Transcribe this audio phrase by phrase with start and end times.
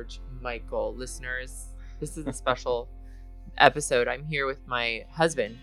[0.00, 0.94] George Michael.
[0.94, 1.66] Listeners,
[2.00, 2.88] this is a special
[3.58, 4.08] episode.
[4.08, 5.58] I'm here with my husband,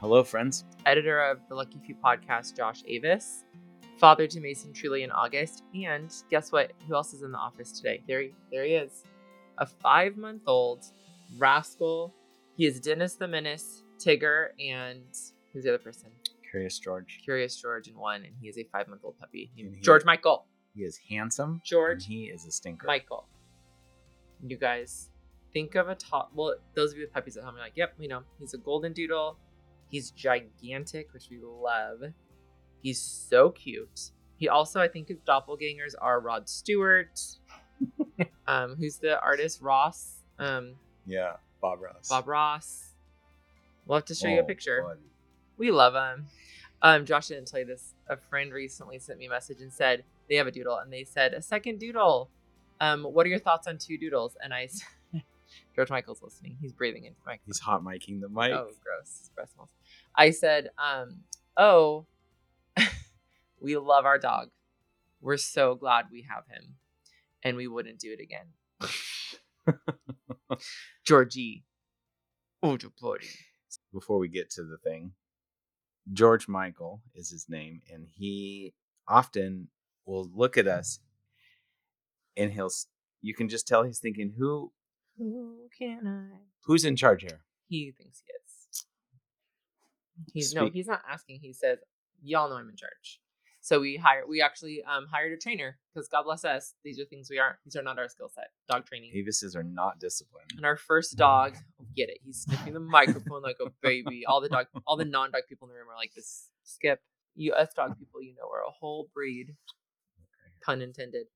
[0.00, 0.64] Hello, friends.
[0.84, 3.44] editor of the Lucky Few podcast, Josh Avis,
[3.96, 6.72] father to Macy Truly in August, and guess what?
[6.88, 8.02] Who else is in the office today?
[8.08, 9.04] There he, there he is,
[9.58, 10.84] a five month old
[11.38, 12.12] rascal.
[12.56, 15.04] He is Dennis the Menace, Tigger, and
[15.52, 16.10] who's the other person?
[16.50, 17.20] Curious George.
[17.22, 20.44] Curious George in one, and he is a five month old puppy George Michael.
[20.74, 21.62] He is handsome.
[21.64, 22.88] George and he is a stinker.
[22.88, 23.28] Michael.
[24.44, 25.10] You guys
[25.52, 26.30] think of a top.
[26.34, 28.22] Well, those of you with puppies at home are like, yep, we know.
[28.38, 29.38] He's a golden doodle.
[29.90, 32.00] He's gigantic, which we love.
[32.82, 34.10] He's so cute.
[34.36, 37.18] He also, I think, his doppelgangers are Rod Stewart.
[38.46, 39.62] um, who's the artist?
[39.62, 40.22] Ross.
[40.38, 40.74] Um,
[41.06, 42.08] Yeah, Bob Ross.
[42.08, 42.90] Bob Ross.
[43.86, 44.82] We'll have to show you a Oh, picture.
[44.86, 45.00] buddy.
[45.56, 46.26] We love him.
[46.82, 47.94] Um, Josh didn't tell you this.
[48.10, 51.04] A friend recently sent me a message and said they have a doodle, and they
[51.04, 52.28] said a second doodle.
[52.80, 54.36] Um, what are your thoughts on two doodles?
[54.42, 54.68] And I,
[55.74, 56.56] George Michael's listening.
[56.60, 57.46] He's breathing into the microphone.
[57.46, 58.52] He's hot miking the mic.
[58.52, 59.30] Oh, gross.
[59.34, 59.68] Breath smells.
[60.14, 61.20] I said, um,
[61.56, 62.06] oh,
[63.60, 64.50] we love our dog.
[65.20, 66.74] We're so glad we have him,
[67.42, 68.46] and we wouldn't do it again.
[71.04, 71.64] Georgie.
[72.62, 73.26] Oh, buddy.
[73.92, 75.12] Before we get to the thing,
[76.12, 78.74] George Michael is his name, and he
[79.08, 79.68] often
[80.04, 81.00] will look at us,
[82.36, 82.70] and he'll.
[83.22, 84.72] You can just tell he's thinking, "Who,
[85.18, 86.38] Who can I?
[86.64, 88.84] who's in charge here?" He thinks he is.
[90.32, 91.40] He's no, he's not asking.
[91.40, 91.78] He says,
[92.22, 93.20] "Y'all know I'm in charge."
[93.66, 94.22] So we hire.
[94.28, 96.74] We actually um, hired a trainer because God bless us.
[96.84, 97.56] These are things we aren't.
[97.64, 98.50] These are not our skill set.
[98.68, 99.10] Dog training.
[99.12, 100.52] Avises are not disciplined.
[100.56, 102.18] And our first dog, oh, get it?
[102.24, 104.24] He's sniffing the microphone like a baby.
[104.24, 106.48] All the dog, all the non-dog people in the room are like this.
[106.62, 107.00] Skip,
[107.34, 109.56] you us dog people, you know, we're a whole breed.
[110.64, 111.26] Pun intended.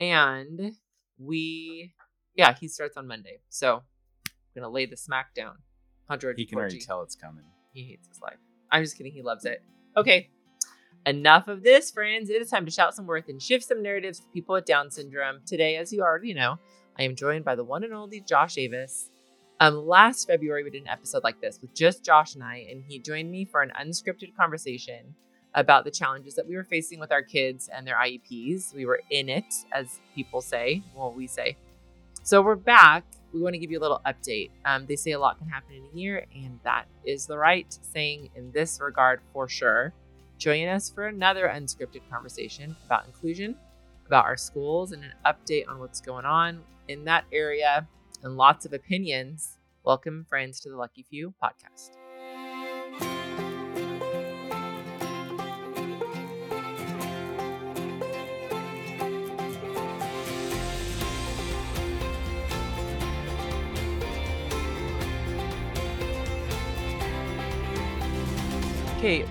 [0.00, 0.72] And
[1.18, 1.94] we,
[2.34, 3.40] yeah, he starts on Monday.
[3.48, 5.56] So I'm gonna lay the smack down.
[6.08, 7.44] on George He can already tell it's coming.
[7.72, 8.38] He hates his life.
[8.70, 9.12] I'm just kidding.
[9.12, 9.62] He loves it.
[9.96, 10.30] Okay.
[11.04, 12.30] Enough of this, friends.
[12.30, 14.90] It is time to shout some worth and shift some narratives to people with Down
[14.90, 15.40] syndrome.
[15.46, 16.58] Today, as you already know,
[16.98, 19.10] I am joined by the one and only Josh Avis.
[19.60, 22.82] Um, last February, we did an episode like this with just Josh and I, and
[22.86, 25.14] he joined me for an unscripted conversation
[25.56, 28.74] about the challenges that we were facing with our kids and their IEPs.
[28.74, 30.82] We were in it, as people say.
[30.94, 31.56] Well, we say.
[32.22, 33.04] So we're back.
[33.32, 34.50] We want to give you a little update.
[34.66, 37.76] Um, they say a lot can happen in a year, and that is the right
[37.82, 39.92] saying in this regard for sure.
[40.38, 43.56] Join us for another unscripted conversation about inclusion,
[44.06, 47.88] about our schools, and an update on what's going on in that area,
[48.22, 49.56] and lots of opinions.
[49.84, 51.92] Welcome, friends, to the Lucky Few podcast.
[68.98, 69.26] Okay,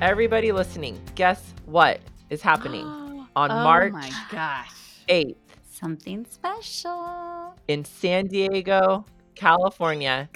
[0.00, 2.00] everybody listening, guess what
[2.30, 2.84] is happening
[3.36, 4.70] on oh March my gosh.
[5.08, 5.36] 8th
[5.70, 7.54] Something special.
[7.68, 9.04] in San Diego,
[9.34, 10.28] California?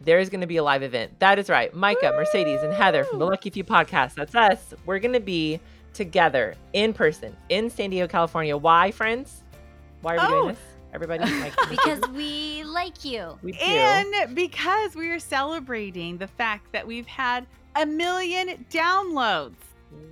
[0.00, 1.18] There's going to be a live event.
[1.20, 1.72] That is right.
[1.74, 4.14] Micah, Mercedes, and Heather from the Lucky Few podcast.
[4.14, 4.74] That's us.
[4.84, 5.60] We're going to be
[5.94, 8.56] together in person in San Diego, California.
[8.56, 9.44] Why, friends?
[10.00, 10.28] Why are we Oh.
[10.42, 10.58] doing this?
[10.92, 13.38] Everybody, Micah, Because we like you.
[13.42, 13.58] we do.
[13.60, 19.54] And because we are celebrating the fact that we've had a million downloads.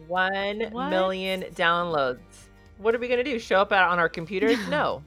[0.08, 0.88] One What?
[0.90, 2.18] million downloads.
[2.78, 3.38] What are we going to do?
[3.38, 4.56] Show up on our computers?
[4.68, 5.02] No.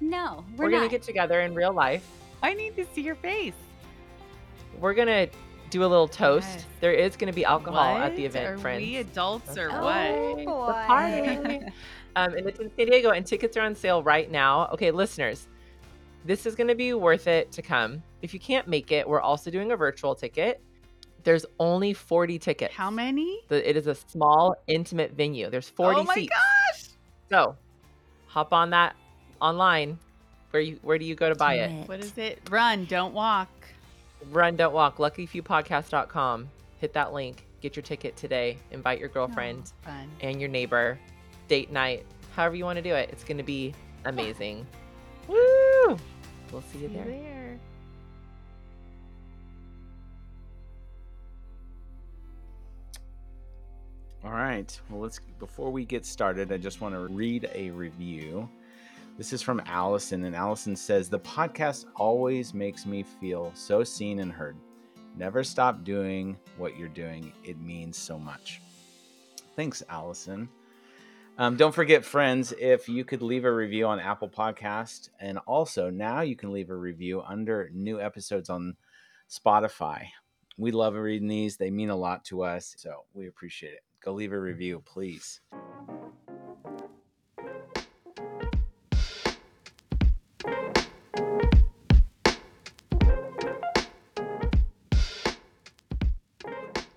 [0.00, 0.90] No, we're, We're, going to not.
[0.90, 2.04] get together in real life.
[2.42, 3.54] I need to see your face.
[4.80, 5.28] We're going to
[5.70, 6.48] do a little toast.
[6.52, 6.66] Yes.
[6.80, 8.30] There is going to be alcohol at the What?
[8.30, 8.80] event, Are friends.
[8.82, 10.36] we adults or Oh, what?
[10.38, 10.44] The
[11.64, 11.66] boy.
[12.16, 14.68] um, and it's in San Diego, and tickets are on sale right now.
[14.72, 15.48] Okay, listeners,
[16.24, 18.02] this is going to be worth it to come.
[18.22, 20.60] If you can't make it, we're also doing a virtual ticket.
[21.24, 22.74] There's only 40 tickets.
[22.74, 23.40] How many?
[23.48, 25.50] The, it is a small, intimate venue.
[25.50, 26.02] There's 40 seats.
[26.02, 26.32] oh my seats.
[26.34, 26.88] gosh.
[27.30, 27.56] So,
[28.26, 28.96] hop on that
[29.40, 29.98] online.
[30.50, 31.88] Where you where do you go to buy Do it?
[31.88, 32.38] What is it?
[32.50, 33.48] Run, don't walk.
[34.30, 34.98] Run, don't walk.
[34.98, 36.48] LuckyFewPodcast.com.
[36.78, 37.46] Hit that link.
[37.60, 38.58] Get your ticket today.
[38.70, 39.90] Invite your girlfriend Oh,
[40.20, 40.98] and your neighbor.
[41.52, 42.06] Date night.
[42.34, 43.10] However you want to do it.
[43.12, 43.74] It's going to be
[44.06, 44.66] amazing.
[45.28, 45.98] Woo!
[46.50, 47.04] We'll see you See there.
[47.04, 47.58] there.
[54.24, 54.80] All right.
[54.88, 58.48] Well, let's before we get started, I just want to read a review.
[59.18, 64.20] This is from Allison, and Allison says the podcast always makes me feel so seen
[64.20, 64.56] and heard.
[65.18, 67.30] Never stop doing what you're doing.
[67.44, 68.62] It means so much.
[69.54, 70.48] Thanks, Allison.
[71.38, 75.88] Um, don't forget, friends, if you could leave a review on Apple Podcast, and also
[75.88, 78.76] now you can leave a review under new episodes on
[79.30, 80.04] Spotify.
[80.58, 83.82] We love reading these; they mean a lot to us, so we appreciate it.
[84.04, 85.40] Go leave a review, please.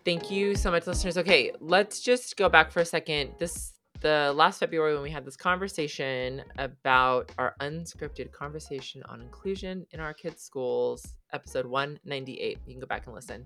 [0.04, 1.18] Thank you so much, listeners.
[1.18, 3.32] Okay, let's just go back for a second.
[3.40, 9.86] This the last February when we had this conversation about our unscripted conversation on inclusion
[9.92, 12.60] in our kids' schools, episode 198.
[12.66, 13.46] You can go back and listen.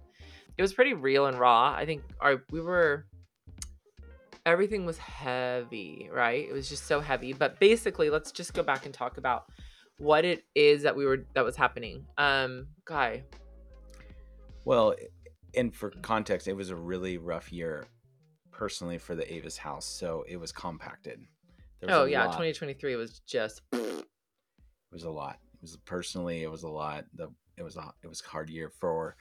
[0.58, 1.74] It was pretty real and raw.
[1.76, 3.06] I think our we were
[4.46, 6.48] everything was heavy, right?
[6.50, 7.34] It was just so heavy.
[7.34, 9.46] But basically, let's just go back and talk about
[9.98, 12.06] what it is that we were that was happening.
[12.18, 13.24] Um, guy.
[14.66, 14.96] Well,
[15.56, 17.86] and for context, it was a really rough year
[18.60, 21.22] personally for the Avis house, so it was compacted.
[21.80, 22.34] There was Oh yeah, lot.
[22.34, 24.06] 2023 was just It
[24.92, 25.40] was a lot.
[25.54, 27.06] It was personally, it was a lot.
[27.14, 29.16] The it was a it was a hard year for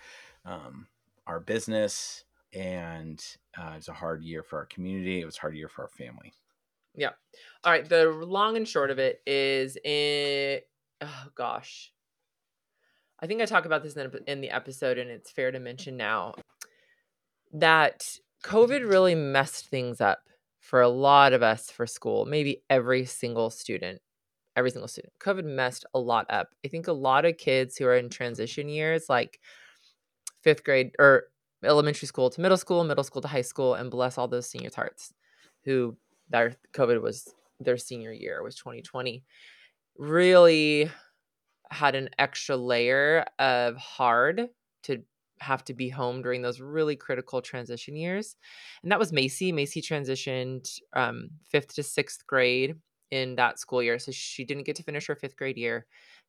[0.44, 0.88] um,
[1.28, 3.24] our business, and
[3.56, 5.20] uh, it was a hard year for our community.
[5.20, 6.32] It was a hard year for our family.
[6.96, 7.10] Yeah.
[7.62, 7.88] All right.
[7.88, 10.58] The long and short of it is in,
[11.00, 11.92] oh gosh.
[13.20, 15.96] I think I talk about this in, in the episode, and it's fair to mention
[15.96, 16.34] now
[17.52, 18.04] that
[18.44, 20.20] COVID really messed things up
[20.60, 24.00] for a lot of us for school, maybe every single student.
[24.56, 25.12] Every single student.
[25.20, 26.48] COVID messed a lot up.
[26.64, 29.38] I think a lot of kids who are in transition years, like
[30.42, 31.24] fifth grade or
[31.64, 34.74] elementary school to middle school, middle school to high school, and bless all those seniors'
[34.74, 35.12] hearts
[35.64, 35.96] who
[36.28, 39.24] their COVID was their senior year was 2020
[39.98, 40.90] really
[41.70, 44.48] had an extra layer of hard
[44.84, 45.02] to
[45.40, 48.36] have to be home during those really critical transition years
[48.82, 49.52] and that was macy.
[49.52, 52.76] Macy transitioned um, fifth to sixth grade
[53.10, 55.86] in that school year so she didn't get to finish her fifth grade year.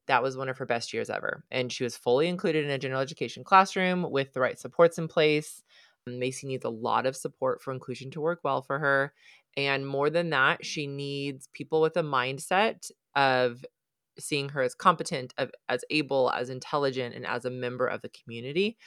[0.07, 2.79] That was one of her best years ever and she was fully included in a
[2.79, 5.63] general education classroom with the right supports in place.
[6.07, 9.13] Macy needs a lot of support for inclusion to work well for her
[9.57, 13.65] and more than that, she needs people with a mindset of
[14.19, 15.33] seeing her as competent,
[15.67, 18.77] as able, as intelligent, and as a member of the community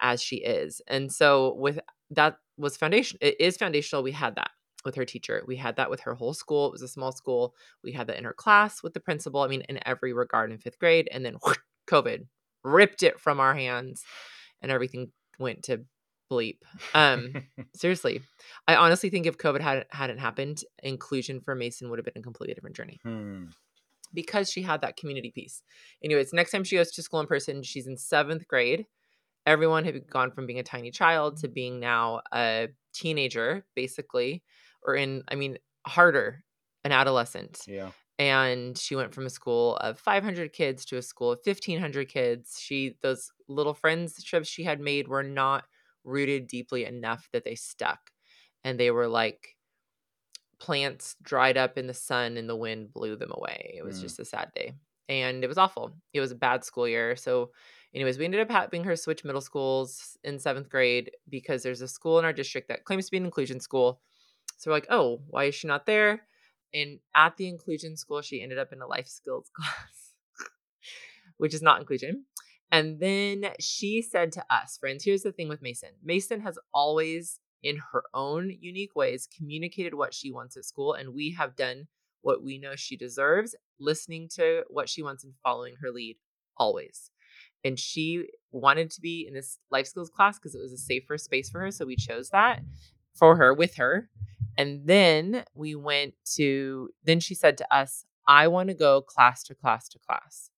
[0.00, 0.82] as she is.
[0.88, 1.78] And so with
[2.10, 4.02] that was foundation it is foundational.
[4.02, 4.50] We had that
[4.84, 5.42] with her teacher.
[5.46, 6.66] We had that with her whole school.
[6.66, 7.54] It was a small school.
[7.82, 9.40] We had that in her class with the principal.
[9.40, 11.08] I mean, in every regard in fifth grade.
[11.12, 11.58] And then whoosh,
[11.88, 12.26] COVID
[12.64, 14.02] ripped it from our hands
[14.60, 15.84] and everything went to
[16.30, 16.58] bleep.
[16.94, 17.32] Um
[17.74, 18.22] seriously.
[18.66, 22.22] I honestly think if COVID hadn't hadn't happened, inclusion for Macy would have been a
[22.22, 23.44] completely different journey Hmm.
[24.14, 25.62] Because she had that community piece.
[26.02, 28.86] Anyways, next time she goes to school in person, she's in seventh grade.
[29.46, 34.42] Everyone had gone from being a tiny child to being now a teenager, basically,
[34.82, 36.44] or in, I mean, harder,
[36.84, 37.60] an adolescent.
[37.66, 37.90] Yeah.
[38.18, 42.58] And she went from a school of 500 kids to a school of 1,500 kids.
[42.60, 45.64] She, those little friends trips she had made were not
[46.04, 48.10] rooted deeply enough that they stuck.
[48.62, 49.51] And they were like
[50.62, 53.74] plants dried up in the sun and the wind blew them away.
[53.76, 54.02] It was Mm.
[54.02, 54.74] just a sad day.
[55.08, 55.90] And it was awful.
[56.12, 57.16] It was a bad school year.
[57.16, 57.50] So,
[57.92, 61.88] anyways, we ended up having her switch middle schools in seventh grade because there's a
[61.88, 64.00] school in our district that claims to be an inclusion school.
[64.58, 66.22] So we're like, oh, why is she not there?
[66.72, 70.14] And at the inclusion school, she ended up in a life skills class,
[71.38, 72.24] which is not inclusion.
[72.70, 77.40] And then she said to us, friends, here's the thing with Macy Macy has always,
[77.62, 80.94] in her own unique ways, communicated what she wants at school.
[80.94, 81.86] And we have done
[82.22, 86.16] what we know she deserves, listening to what she wants and following her lead
[86.56, 87.10] always.
[87.64, 91.16] And she wanted to be in this life skills class because it was a safer
[91.16, 91.70] space for her.
[91.70, 92.62] So we chose that
[93.14, 94.08] for her with her.
[94.58, 99.42] And then we went to, then she said to us, I want to go class
[99.44, 100.50] to class to class.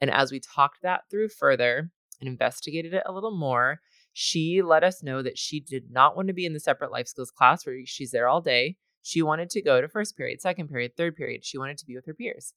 [0.00, 1.90] And as we talked that through further
[2.20, 3.80] and investigated it a little more,
[4.12, 7.06] she let us know that she did not want to be in the separate life
[7.06, 8.76] skills class where she's there all day.
[9.02, 11.44] She wanted to go to first period, second period, third period.
[11.44, 12.54] She wanted to be with her peers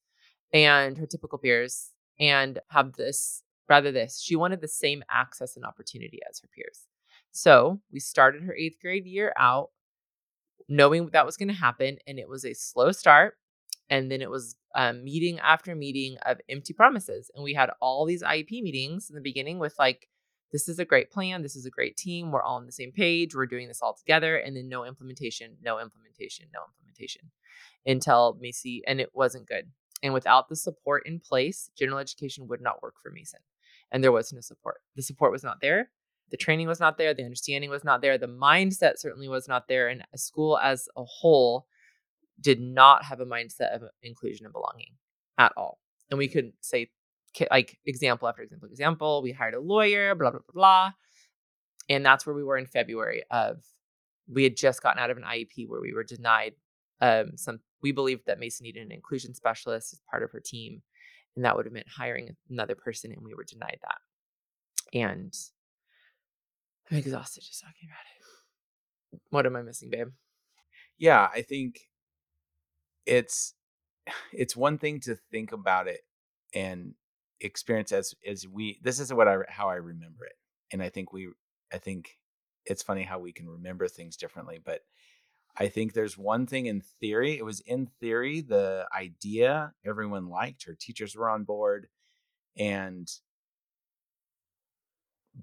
[0.53, 4.21] and her typical peers and have this, rather, this.
[4.21, 6.85] She wanted the same access and opportunity as her peers.
[7.31, 9.69] So we started her eighth grade year out
[10.69, 11.97] knowing that was going to happen.
[12.07, 13.37] And it was a slow start.
[13.89, 17.29] And then it was um, meeting after meeting of empty promises.
[17.35, 20.07] And we had all these IEP meetings in the beginning with like,
[20.51, 21.41] this is a great plan.
[21.41, 22.31] This is a great team.
[22.31, 23.35] We're all on the same page.
[23.35, 24.37] We're doing this all together.
[24.37, 27.31] And then no implementation, no implementation, no implementation
[27.85, 29.71] until Macy, and it wasn't good.
[30.01, 33.37] And without the support in place, general education would not work for Macy.
[33.91, 34.81] And there was no support.
[34.95, 35.89] The support was not there.
[36.31, 37.13] The training was not there.
[37.13, 38.17] The understanding was not there.
[38.17, 39.87] The mindset certainly was not there.
[39.87, 41.67] And a school as a whole
[42.39, 44.93] did not have a mindset of inclusion and belonging
[45.37, 45.79] at all.
[46.09, 46.89] And we could say,
[47.51, 50.91] like, example after example, example, we hired a lawyer, blah, blah, blah, blah.
[51.89, 53.63] And that's where we were in February of,
[54.27, 56.53] we had just gotten out of an IEP where we were denied
[57.01, 60.81] um, some, we believed that Macy needed an inclusion specialist as part of her team.
[61.35, 64.97] And that would have meant hiring another person, and we were denied that.
[64.97, 65.33] And
[66.89, 69.21] I'm exhausted just talking about it.
[69.31, 70.07] What am I missing, babe?
[70.97, 71.81] yeah i think
[73.05, 73.53] it's
[74.33, 76.01] it's one thing to think about it
[76.53, 76.93] and
[77.41, 80.37] experience as as we this is what i how i remember it
[80.71, 81.27] and i think we
[81.73, 82.17] i think
[82.65, 84.81] it's funny how we can remember things differently but
[85.57, 90.65] i think there's one thing in theory it was in theory the idea everyone liked
[90.65, 91.87] her teachers were on board
[92.57, 93.09] and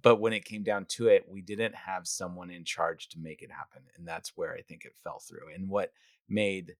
[0.00, 3.42] but when it came down to it we didn't have someone in charge to make
[3.42, 5.92] it happen and that's where i think it fell through and what
[6.28, 6.74] made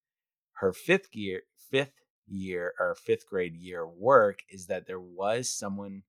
[0.55, 6.03] her fifth year fifth year or fifth grade year work is that there was someone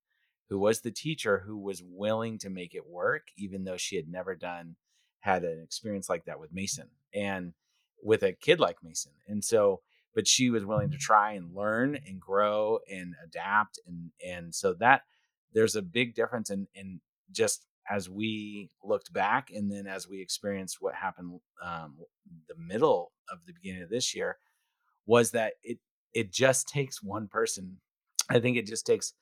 [0.49, 4.07] who was the teacher who was willing to make it work even though she had
[4.07, 4.75] never done
[5.19, 7.53] had an experience like that with macy and
[8.03, 9.81] with a kid like macy and so
[10.13, 14.73] but she was willing to try and learn and grow and adapt and and so
[14.73, 15.01] that
[15.53, 16.99] there's a big difference in in
[17.31, 21.97] just as we looked back and then as we experienced what happened um,
[22.47, 24.37] the middle of the beginning of this year
[25.05, 25.79] was that it
[26.13, 27.77] it just takes one person
[28.29, 29.13] i think it just takes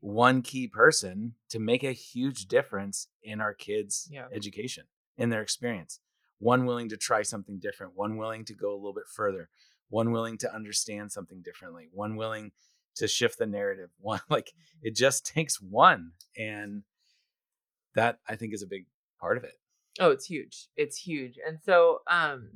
[0.00, 4.26] one key person to make a huge difference in our kids Yeah.
[4.32, 4.84] education
[5.16, 6.00] in their experience
[6.38, 9.48] one willing to try something different one willing to go a little bit further
[9.88, 12.52] one willing to understand something differently one willing
[12.96, 16.82] to shift the narrative one like it just takes one and
[17.94, 18.86] that i think is a big
[19.20, 19.54] part of it
[20.00, 20.68] Oh, it's huge.
[20.76, 21.40] It's huge.
[21.44, 22.50] And so um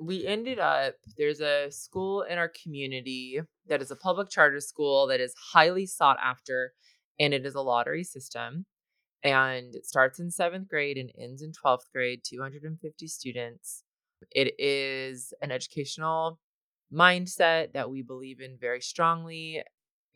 [0.00, 5.06] we ended up there's a school in our community that is a public charter school
[5.06, 6.72] that is highly sought after
[7.18, 8.64] and it is a lottery system
[9.24, 13.82] and it starts in 7th grade and ends in 12th grade, 250 students.
[14.30, 16.38] It is an educational
[16.92, 19.62] mindset that we believe in very strongly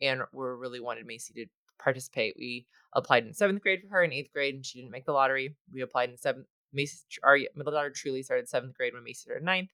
[0.01, 1.45] and we're really wanted Macy to
[1.83, 2.35] participate.
[2.37, 5.13] We applied in seventh grade for her in eighth grade, and she didn't make the
[5.13, 5.55] lottery.
[5.71, 6.47] We applied in seventh.
[6.73, 9.69] Macy, our middle daughter truly started seventh grade when Macy started ninth.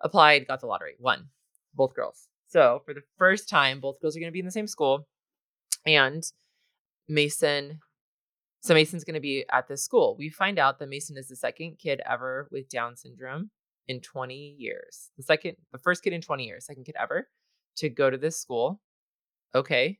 [0.00, 1.28] Applied, got the lottery, won.
[1.74, 2.28] Both girls.
[2.48, 5.06] So for the first time, both girls are going to be in the same school,
[5.86, 6.24] and
[7.08, 7.78] Macy.
[8.62, 10.16] So Macy's going to be at this school.
[10.18, 13.50] We find out that Macy is the second kid ever with Down syndrome
[13.88, 15.10] in 20 years.
[15.16, 17.28] The second, the first kid in 20 years, second kid ever
[17.76, 18.80] to go to this school.
[19.54, 19.98] Okay.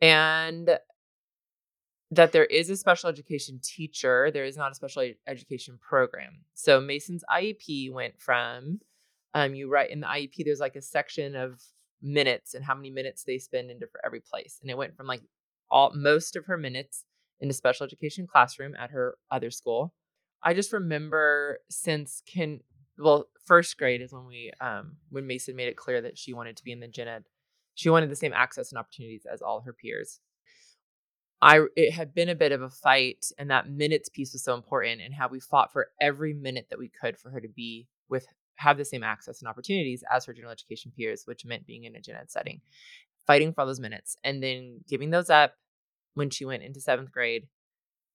[0.00, 0.78] And
[2.10, 6.44] that there is a special education teacher, there is not a special ed- education program.
[6.54, 8.80] So Macy's IEP went from
[9.34, 11.62] um you write in the IEP there's like a section of
[12.02, 14.58] minutes and how many minutes they spend into for every place.
[14.62, 15.22] And it went from like
[15.70, 17.04] all most of her minutes
[17.40, 19.94] in a special education classroom at her other school.
[20.42, 22.60] I just remember since can
[22.98, 26.56] well first grade is when we um when Macy made it clear that she wanted
[26.56, 27.24] to be in the gen ed.
[27.76, 30.20] She wanted the same access and opportunities as all her peers.
[31.42, 34.54] I it had been a bit of a fight and that minutes piece was so
[34.54, 37.86] important and how we fought for every minute that we could for her to be
[38.08, 41.84] with have the same access and opportunities as her general education peers, which meant being
[41.84, 42.60] in a gen ed setting.
[43.26, 45.54] Fighting for all those minutes and then giving those up
[46.14, 47.46] when she went into seventh grade,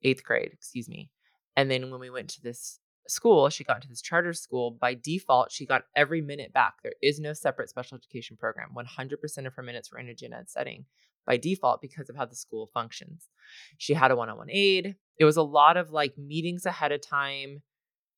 [0.04, 1.10] eighth grade, excuse me.
[1.56, 4.72] And then when we went to this school, she got into this charter school.
[4.72, 6.76] By default, she got every minute back.
[6.84, 8.70] There is no separate special education program.
[8.76, 10.86] 100% of her minutes were in a gen ed setting
[11.26, 13.30] by default because of how the school functions.
[13.78, 14.96] She had a one on one aide.
[15.20, 17.62] It was a lot of like meetings ahead of time,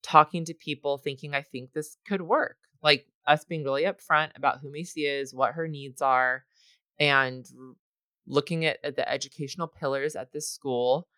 [0.02, 2.56] talking to people, thinking, I think this could work.
[2.82, 6.44] Like us being really upfront about who Macy is, what her needs are,
[6.98, 7.46] and
[8.26, 11.08] looking at, at the educational pillars at this school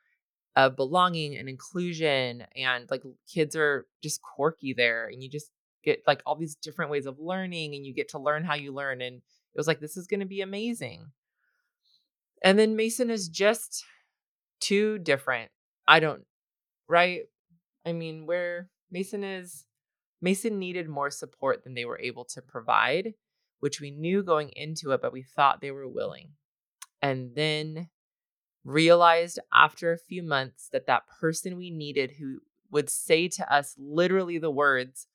[0.56, 2.44] of belonging and inclusion.
[2.56, 5.50] And like kids are just quirky there, and you just
[5.82, 8.72] get like all these different ways of learning, and you get to learn how you
[8.72, 9.00] learn.
[9.00, 11.06] And it was like, this is going to be amazing.
[12.42, 13.84] And then Macy is just
[14.60, 15.50] too different.
[15.86, 16.24] I don't,
[16.88, 17.22] right?
[17.84, 19.66] I mean, where Macy is,
[20.22, 23.14] Macy needed more support than they were able to provide,
[23.60, 26.30] which we knew going into it, but we thought they were willing.
[27.02, 27.88] And then
[28.64, 33.74] realized after a few months that that person we needed who would say to us
[33.78, 35.06] literally the words,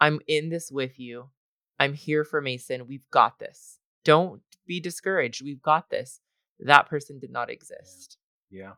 [0.00, 1.30] I'm in this with you.
[1.78, 2.80] I'm here for Macy.
[2.80, 3.78] We've got this.
[4.04, 5.44] Don't be discouraged.
[5.44, 6.20] We've got this.
[6.60, 8.18] That person did not exist.
[8.50, 8.72] yeah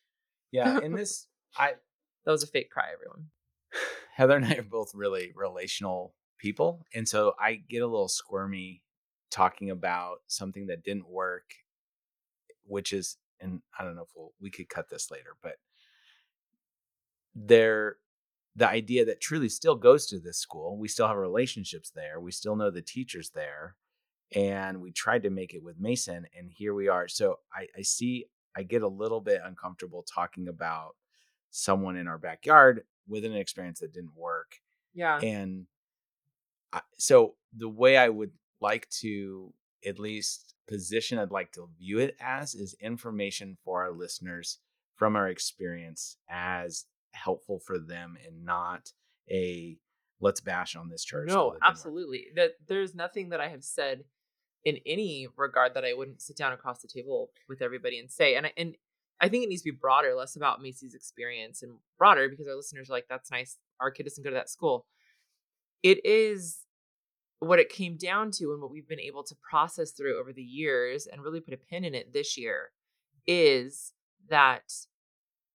[0.52, 1.72] yeah in this i
[2.24, 3.26] That was a fake cry, everyone.
[4.14, 6.84] Heather and I are both really relational people.
[6.94, 8.82] And so I get a little squirmy
[9.30, 11.54] talking about something that didn't work,
[12.66, 15.56] which is, and I don't know if we'll, we could cut this later, but
[17.34, 17.96] there,
[18.54, 22.30] the idea that truly still goes to this school, we still have relationships there, we
[22.30, 23.76] still know the teachers there,
[24.34, 27.08] and we tried to make it with Macy, and here we are.
[27.08, 30.96] So I, I see, I get a little bit uncomfortable talking about
[31.50, 34.56] someone in our backyard with an experience that didn't work.
[34.94, 35.18] Yeah.
[35.18, 35.66] And
[36.72, 39.52] I, so the way I would like to
[39.84, 44.58] at least position I'd like to view it as is information for our listeners
[44.94, 48.92] from our experience as helpful for them and not
[49.30, 49.76] a
[50.20, 51.28] let's bash on this church.
[51.28, 52.26] No, absolutely.
[52.36, 54.04] That there's nothing that I have said
[54.64, 58.36] in any regard that I wouldn't sit down across the table with everybody and say.
[58.36, 58.74] And I, and
[59.20, 62.56] I think it needs to be broader, less about Macy's experience and broader because our
[62.56, 63.58] listeners are like, that's nice.
[63.80, 64.86] Our kid doesn't go to that school.
[65.82, 66.58] It is
[67.40, 70.42] what it came down to and what we've been able to process through over the
[70.42, 72.70] years and really put a pin in it this year
[73.26, 73.92] is
[74.28, 74.72] that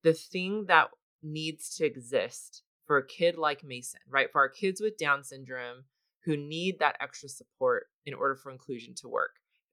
[0.03, 0.89] the thing that
[1.23, 4.31] needs to exist for a kid like Macy, right?
[4.31, 5.85] For our kids with Down syndrome
[6.27, 9.31] who need that extra support in order for inclusion to work.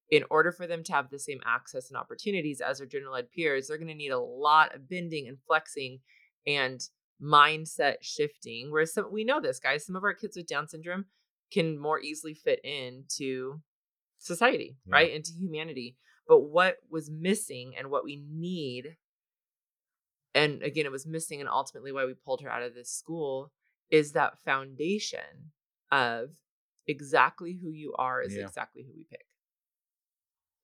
[0.09, 3.27] In order for them to have the same access and opportunities as their general ed
[3.35, 5.99] peers, they're going to need a lot of bending and flexing
[6.47, 6.81] and
[7.21, 8.71] mindset shifting.
[8.71, 11.07] Whereas some, we know this, guys, some of our kids with Down syndrome
[11.53, 13.61] can more easily fit into
[14.19, 14.95] society, yeah.
[14.95, 15.13] right?
[15.13, 15.97] Into humanity.
[16.29, 18.97] But what was missing and what we need,
[20.37, 23.51] and again, it was missing, and ultimately why we pulled her out of this school
[23.91, 25.51] is that foundation
[25.91, 26.31] of
[26.87, 28.43] exactly who you are is yeah.
[28.43, 29.27] exactly who we pick.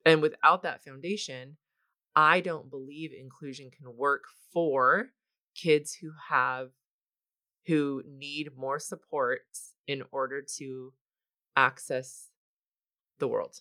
[0.04, 1.56] And without that foundation,
[2.16, 5.10] I don't believe inclusion can work for
[5.54, 6.70] kids who have
[7.66, 9.42] who need more support
[9.86, 10.92] in order to
[11.56, 12.30] access
[13.18, 13.60] the world.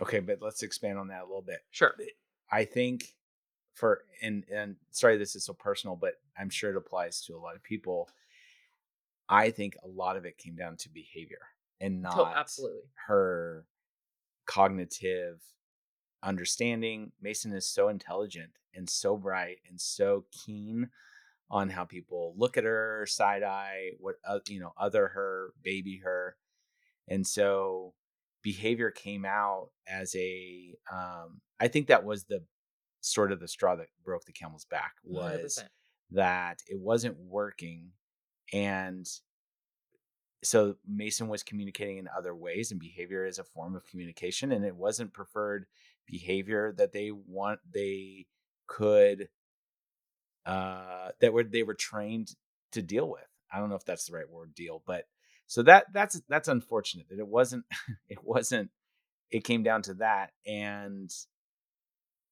[0.00, 1.60] Okay, but let's expand on that a little bit.
[1.70, 1.94] Sure.
[2.00, 2.04] Eh,
[2.50, 3.14] I think
[3.74, 7.38] for and and sorry this is so personal, but I'm sure it applies to a
[7.38, 8.08] lot of people.
[9.28, 11.40] I think a lot of it came down to behavior
[11.80, 13.64] and not oh, absolutely her
[14.46, 15.40] cognitive
[16.22, 17.12] understanding.
[17.20, 20.90] Macy is so intelligent and so bright and so keen
[21.50, 26.00] on how people look at her, side eye, what uh, you know, other her, baby
[26.04, 26.36] her,
[27.08, 27.94] and so
[28.42, 30.74] behavior came out as a.
[30.92, 32.42] Um, I think that was the
[33.00, 35.68] sort of the straw that broke the camel's back was 100%.
[36.10, 37.90] that it wasn't working,
[38.52, 39.08] and
[40.42, 44.64] so Macy was communicating in other ways, and behavior is a form of communication, and
[44.64, 45.66] it wasn't preferred
[46.06, 48.26] behavior that they want they
[48.66, 49.28] could
[50.44, 52.34] uh, that were they were trained
[52.72, 53.26] to deal with.
[53.52, 55.06] I don't know if that's the right word, deal, but
[55.46, 57.64] so that that's that's unfortunate that it wasn't
[58.08, 58.70] it wasn't
[59.30, 61.10] it came down to that and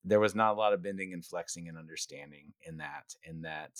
[0.05, 3.71] there was not a lot of bending and flexing and understanding in that and that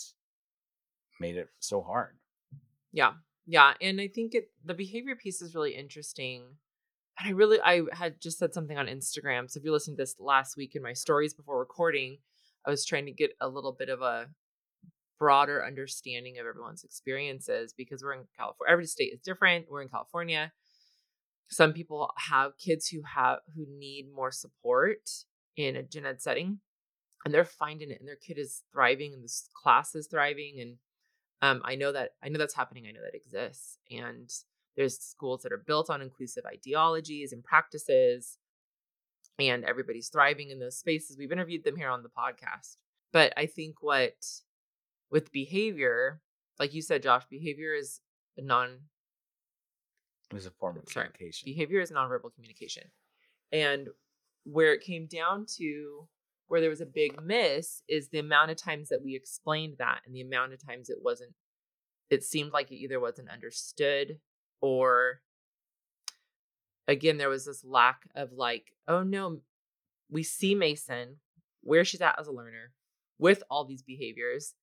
[1.19, 2.17] made it so hard
[2.95, 3.11] yeah
[3.45, 6.41] yeah and i think it the behavior piece is really interesting
[7.19, 10.01] and i really i had just said something on instagram so if you listened to
[10.01, 12.17] this last week in my stories before recording
[12.65, 14.27] I was trying to get a little bit of a
[15.19, 18.71] broader understanding of everyone's experiences because we're in California.
[18.71, 19.67] Every state is different.
[19.69, 20.51] We're in California.
[21.49, 25.09] Some people have kids who have who need more support
[25.55, 26.59] in a gen ed setting,
[27.23, 30.77] and they're finding it, and their kid is thriving, and this class is thriving, and
[31.41, 32.85] um, I know that I know that's happening.
[32.87, 34.31] I know that exists, and
[34.75, 38.37] there's schools that are built on inclusive ideologies and practices
[39.39, 41.17] and everybody's thriving in those spaces.
[41.17, 42.77] We've interviewed them here on the podcast.
[43.11, 44.15] But I think what
[45.11, 46.21] with behavior,
[46.59, 48.01] like you said, Josh, behavior is
[48.37, 48.79] a non
[50.33, 51.45] is a form of sorry, communication.
[51.45, 52.83] Behavior is nonverbal communication.
[53.51, 53.89] And
[54.43, 56.07] where it came down to
[56.47, 60.01] where there was a big miss is the amount of times that we explained that
[60.05, 61.33] and the amount of times it wasn't
[62.09, 64.19] it seemed like it either wasn't understood
[64.61, 65.21] or
[66.87, 69.39] again, there was this lack of like, oh no,
[70.09, 71.05] we see Macy
[71.61, 72.71] where she's at as a learner
[73.17, 74.53] with all these behaviors,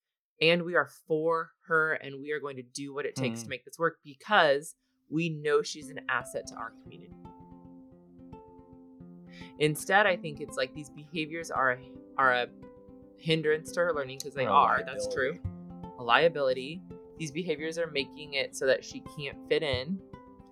[0.40, 3.44] and we are for her and we are going to do what it takes mm.
[3.44, 4.74] to make this work because
[5.10, 7.14] we know she's an asset to our community.
[9.58, 11.78] Instead, I think it's like these behaviors are a,
[12.16, 12.46] are a
[13.16, 14.82] hindrance to her learning because they are.
[14.84, 15.38] That's true.
[15.98, 16.82] A liability.
[17.18, 20.00] These behaviors are making it so that she can't fit in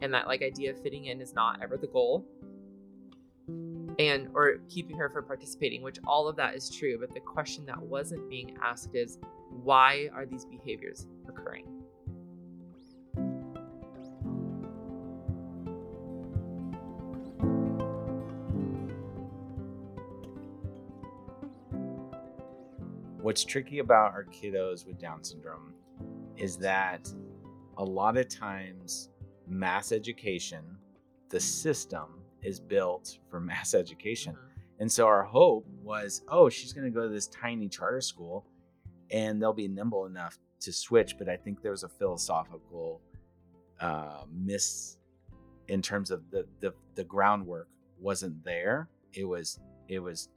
[0.00, 2.26] and that like idea of fitting in is not ever the goal
[3.98, 7.66] and or keeping her from participating which all of that is true but the question
[7.66, 9.18] that wasn't being asked is
[9.50, 11.66] why are these behaviors occurring
[23.22, 25.74] what's tricky about our kiddos with Down syndrome
[26.36, 27.08] is that
[27.76, 29.10] a lot of times
[29.46, 30.64] mass education,
[31.28, 34.34] the system is built for mass education.
[34.34, 34.62] Mhm.
[34.80, 38.46] And so our hope was, oh, she's going to go to this tiny charter school
[39.10, 41.18] and they'll be nimble enough to switch.
[41.18, 43.02] But I think there was a philosophical
[43.80, 44.96] uh, miss
[45.68, 48.88] in terms of the, the the groundwork wasn't there.
[49.12, 50.28] It was it was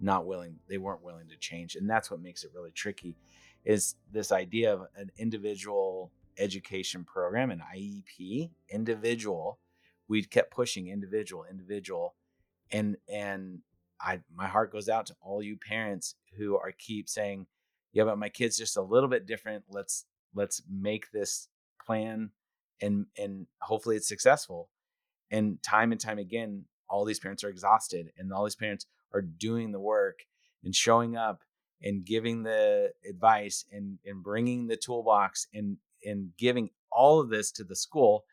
[0.00, 0.56] not willing.
[0.68, 3.16] They weren't willing to change, and that's what makes it really tricky.
[3.64, 9.58] Is this idea of an individual education program, an IEP, individual.
[10.08, 12.14] We kept pushing individual, individual,
[12.70, 13.60] and and
[14.00, 17.46] I my heart goes out to all you parents who are keep saying,
[17.92, 19.64] yeah, but my kid's just a little bit different.
[19.68, 20.04] Let's
[20.34, 21.48] let's make this
[21.84, 22.30] plan
[22.80, 24.68] and and hopefully it's successful.
[25.30, 29.22] And time and time again, all these parents are exhausted and all these parents are
[29.22, 30.20] doing the work
[30.64, 31.42] and showing up
[31.82, 37.50] and giving the advice and and bringing the toolbox and and giving all of this
[37.52, 38.24] to the school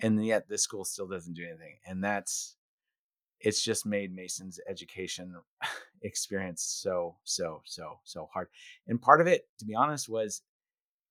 [0.00, 2.56] and yet the school still doesn't do anything and that's
[3.40, 5.34] it's just made Macy's education
[6.02, 8.48] experience so so so so hard.
[8.86, 10.42] And part of it, to be honest, was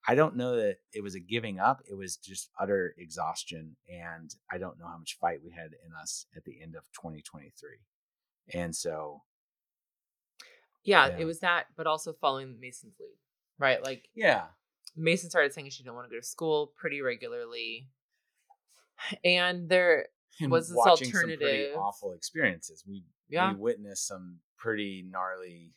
[0.07, 1.81] I don't know that it was a giving up.
[1.89, 5.93] It was just utter exhaustion, and I don't know how much fight we had in
[5.99, 7.51] us at the end of 2023.
[8.53, 9.23] And so,
[10.83, 11.17] Yeah, Yeah.
[11.17, 13.17] it was that, but also following Macy's lead,
[13.57, 13.81] right?
[13.81, 14.47] Like yeah,
[14.95, 17.89] Macy started saying she didn't want to go to school pretty regularly.
[19.23, 20.07] And there,
[20.39, 21.73] and Was this watching some pretty alternative?
[21.73, 22.83] awful experiences.
[22.87, 25.73] We yeah, we witnessed some pretty gnarly.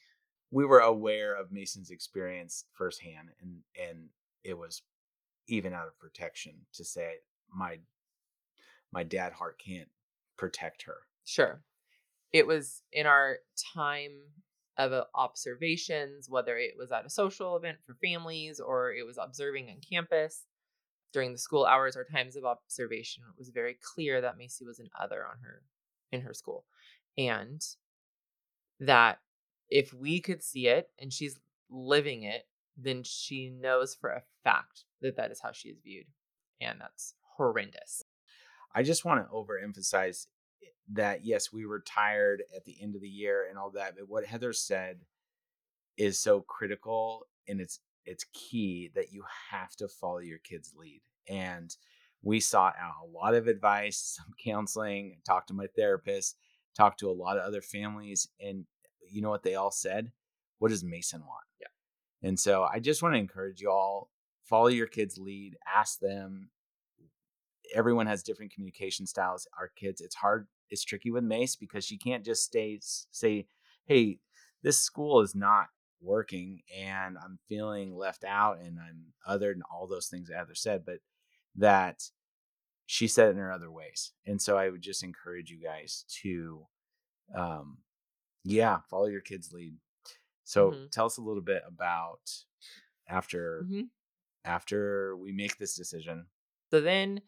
[0.51, 4.09] We were aware of Macy's experience firsthand, and and
[4.45, 4.83] it was
[5.49, 7.19] even out of protection to say
[7.53, 7.81] my
[8.93, 9.91] my dad heart can't
[10.37, 11.07] protect her.
[11.25, 11.63] sure.
[12.33, 13.39] It was in our
[13.75, 14.13] time
[14.77, 19.19] of uh, observations, whether it was at a social event for families or it was
[19.19, 20.45] observing on campus
[21.13, 23.25] during the school hours or times of observation.
[23.29, 25.63] It was very clear that Macy was an other on her
[26.13, 26.65] in her school,
[27.17, 27.61] and
[28.81, 29.19] that
[29.69, 31.39] if we could see it and she's
[31.69, 36.07] living it, then she knows for a fact that that is how she is viewed,
[36.61, 38.05] and that's horrendous.
[38.75, 40.27] I just want to overemphasize
[40.93, 44.09] that yes, we were tired at the end of the year and all that, but
[44.09, 45.01] what Heather said
[45.97, 51.03] is so critical and it's it's key that you have to follow your kids' lead.
[51.29, 51.75] And
[52.23, 56.37] we sought out a lot of advice, some counseling, talked to my therapist,
[56.77, 58.65] talked to a lot of other families, and
[59.11, 60.11] you know what they all said?
[60.59, 61.45] What does Macy want?
[61.61, 62.29] Yeah.
[62.29, 64.11] And so I just want to encourage you all
[64.45, 66.51] follow your kids' lead, ask them.
[67.75, 69.47] Everyone has different communication styles.
[69.59, 73.47] Our kids, it's hard, it's tricky with Mace because she can't just stay say,
[73.87, 74.21] "Hey,
[74.63, 75.69] this school is not
[76.01, 80.85] working and I'm feeling left out and I'm other and all those things Heather said,
[80.85, 81.01] but
[81.57, 82.03] that
[82.87, 84.13] she said it in her other ways.
[84.27, 86.67] And so I would just encourage you guys to
[87.35, 87.79] um
[88.45, 89.77] yeah, follow your kids' lead.
[90.45, 90.91] So Mhm.
[90.91, 92.21] tell us a little bit about
[93.09, 93.91] after Mhm.
[94.45, 96.27] after we make this decision.
[96.71, 97.23] So then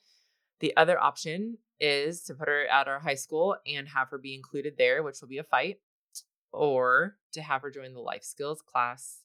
[0.61, 4.35] the other option is to put her at our high school and have her be
[4.35, 5.79] included there, which will be a fight,
[6.53, 9.21] or to have her join the life skills class.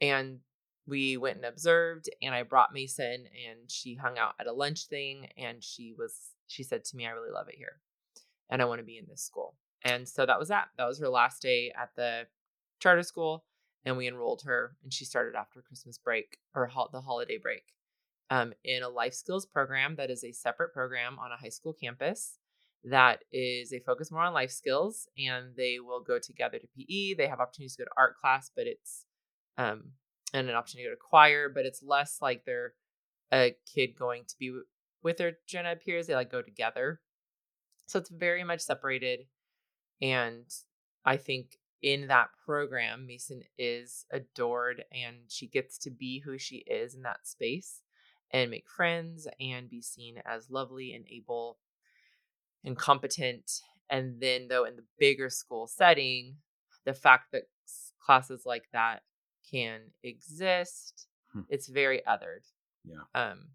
[0.00, 0.38] And
[0.86, 4.86] we went and observed, and I brought Macy, and she hung out at a lunch
[4.86, 6.14] thing, and she was,
[6.46, 7.80] she said to me, I really love it here,
[8.50, 9.56] and I want to be in this school.
[9.84, 10.68] And so that was that.
[10.78, 12.26] That was her last day at the
[12.80, 13.44] charter school,
[13.84, 17.64] and we enrolled her, and she started after Christmas break or hol- the holiday break
[18.32, 21.74] um, in a life skills program that is a separate program on a high school
[21.74, 22.38] campus
[22.82, 27.14] that is a focus more on life skills and they will go together to PE.
[27.14, 29.04] They have opportunities to go to art class, but it's
[29.58, 29.92] um
[30.32, 32.72] and an opportunity to go to choir, but it's less like they're
[33.30, 34.50] a kid going to be
[35.02, 36.06] with their gen ed peers.
[36.06, 37.02] They like go together.
[37.86, 39.26] So it's very much separated.
[40.00, 40.46] And
[41.04, 46.64] I think in that program, Macy is adored and she gets to be who she
[46.66, 47.82] is in that space
[48.32, 51.58] and make friends and be seen as lovely and able
[52.64, 53.50] and competent.
[53.90, 56.36] And then, though, in the bigger school setting,
[56.84, 57.42] the fact that
[58.00, 59.02] classes like that
[59.50, 61.40] can exist, Hmm.
[61.48, 62.44] it's very othered.
[62.84, 63.02] Yeah.
[63.14, 63.50] Um,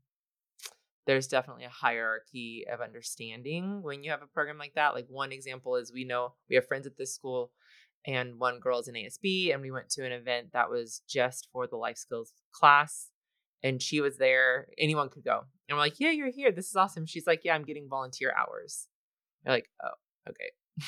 [1.05, 4.93] there's definitely a hierarchy of understanding when you have a program like that.
[4.93, 7.51] Like one example is we know we have friends at this school,
[8.05, 11.47] and one girl is in ASB, and we went to an event that was just
[11.51, 13.09] for the life skills class,
[13.63, 14.67] and she was there.
[14.77, 16.51] Anyone could go, and we're like, "Yeah, you're here.
[16.51, 18.87] This is awesome." She's like, "Yeah, I'm getting volunteer hours."
[19.45, 20.51] You're like, "Oh, okay."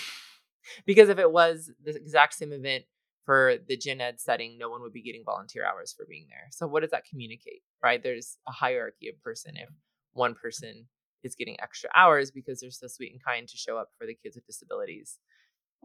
[0.85, 2.85] because if it was the exact same event
[3.25, 6.47] for the gen ed setting, no one would be getting volunteer hours for being there.
[6.51, 8.01] So what does that communicate, right?
[8.01, 9.69] There's a hierarchy of person if
[10.13, 10.87] one person
[11.23, 14.15] is getting extra hours because they're so sweet and kind to show up for the
[14.15, 15.19] kids with disabilities.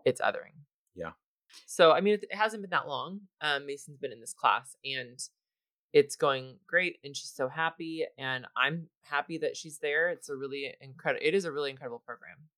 [0.04, 0.56] It's othering.
[0.94, 1.10] Yeah.
[1.66, 3.20] So I mean, it, it hasn't been that long.
[3.40, 5.18] Um, Macy's been in this class and
[5.94, 10.08] it's going great, and she's so happy, and I'm happy that she's there.
[10.08, 11.24] It's a really incredible.
[11.24, 12.48] It is a really incredible program.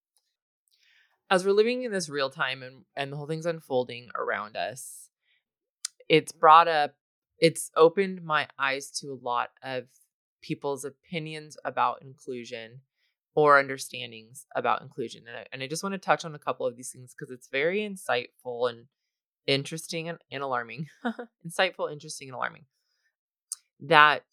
[1.31, 5.11] As we're living in this real time and and the whole thing's unfolding around us,
[6.09, 6.95] it's brought up.
[7.39, 9.85] It's opened my eyes to a lot of
[10.41, 12.81] people's opinions about inclusion
[13.35, 15.25] or understandings about inclusion.
[15.29, 17.31] And I, and I just want to touch on a couple of these things because
[17.31, 18.87] it's very insightful and
[19.47, 20.87] interesting and, and alarming.
[21.47, 22.65] insightful, interesting, and alarming.
[23.81, 24.25] That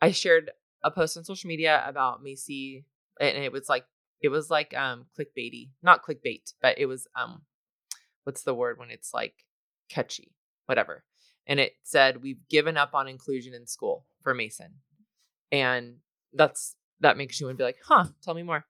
[0.00, 0.50] I shared
[0.84, 2.84] a post on social media about Macy,
[3.20, 3.84] and it was like
[4.20, 7.42] it was like um clickbaity, not clickbait, but it was um
[8.24, 9.34] what's the word when it's like
[9.88, 10.32] catchy,
[10.66, 11.04] whatever.
[11.46, 14.64] And it said we've given up on inclusion in school for Macy,
[15.50, 15.96] and
[16.32, 18.64] that's that makes you want to be like, huh, tell me more.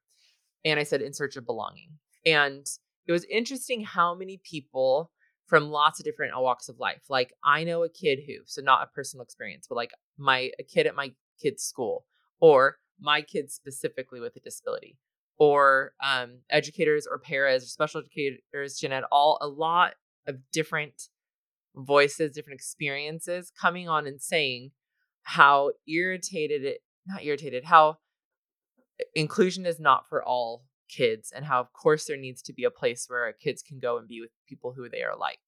[0.65, 1.91] And I said, in search of belonging.
[2.25, 2.67] And
[3.07, 5.11] it was interesting how many people
[5.53, 7.03] from lots of different walks of life.
[7.11, 10.63] Like I know a kid who, so not a personal experience, but like my a
[10.63, 11.13] kid at my
[11.43, 12.07] kid's school,
[12.41, 14.97] or my kids specifically with a disability,
[15.37, 19.93] or um, educators or paras or special educators, gen ed, all a lot
[20.27, 21.11] of different
[21.77, 24.71] voices, different experiences coming on and saying
[25.23, 27.99] how irritated it, not irritated, how
[29.15, 32.71] inclusion is not for all kids and how of course there needs to be a
[32.71, 35.39] place where kids can go and be with people who they are like.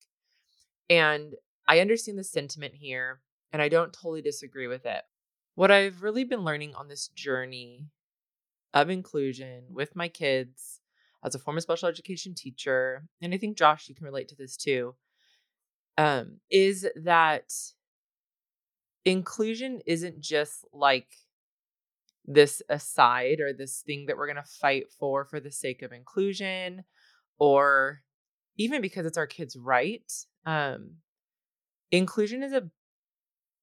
[0.88, 1.34] And
[1.68, 3.20] I understand the sentiment here
[3.52, 5.02] and I don't totally disagree with it.
[5.54, 7.86] What I've really been learning on this journey
[8.72, 10.80] of inclusion with my kids
[11.24, 14.56] as a former special education teacher, and I think Josh, you can relate to this
[14.56, 14.94] too,
[15.96, 17.52] um, is that
[19.04, 21.14] inclusion isn't just like
[22.26, 25.92] this aside or this thing that we're going to fight for for the sake of
[25.92, 26.84] inclusion
[27.38, 28.02] or
[28.56, 30.10] even because it's our kids right
[30.46, 30.92] um
[31.90, 32.68] inclusion is a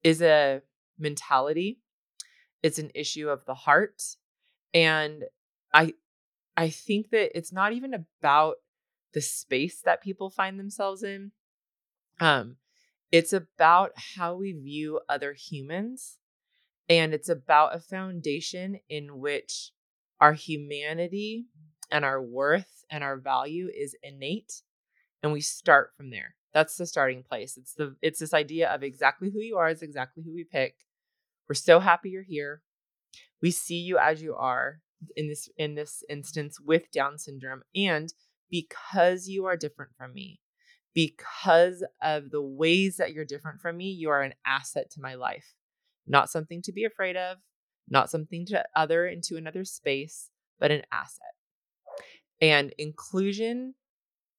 [0.03, 0.61] is a
[0.97, 1.79] mentality.
[2.63, 4.03] It's an issue of the heart
[4.73, 5.25] and
[5.73, 5.93] i
[6.55, 8.55] i think that it's not even about
[9.13, 11.31] the space that people find themselves in.
[12.19, 12.57] Um
[13.11, 16.17] it's about how we view other humans
[16.89, 19.71] and it's about a foundation in which
[20.19, 21.45] our humanity
[21.89, 24.61] and our worth and our value is innate.
[25.23, 26.35] And we start from there.
[26.53, 27.57] That's the starting place.
[27.57, 30.75] It's the it's this idea of exactly who you are is exactly who we pick.
[31.47, 32.61] We're so happy you're here.
[33.41, 34.81] We see you as you are
[35.15, 38.13] in this in this instance with Down syndrome and
[38.49, 40.41] because you are different from me,
[40.93, 45.15] because of the ways that you're different from me, you are an asset to my
[45.15, 45.53] life
[46.11, 47.37] not something to be afraid of,
[47.89, 51.33] not something to other into another space, but an asset.
[52.41, 53.75] And inclusion,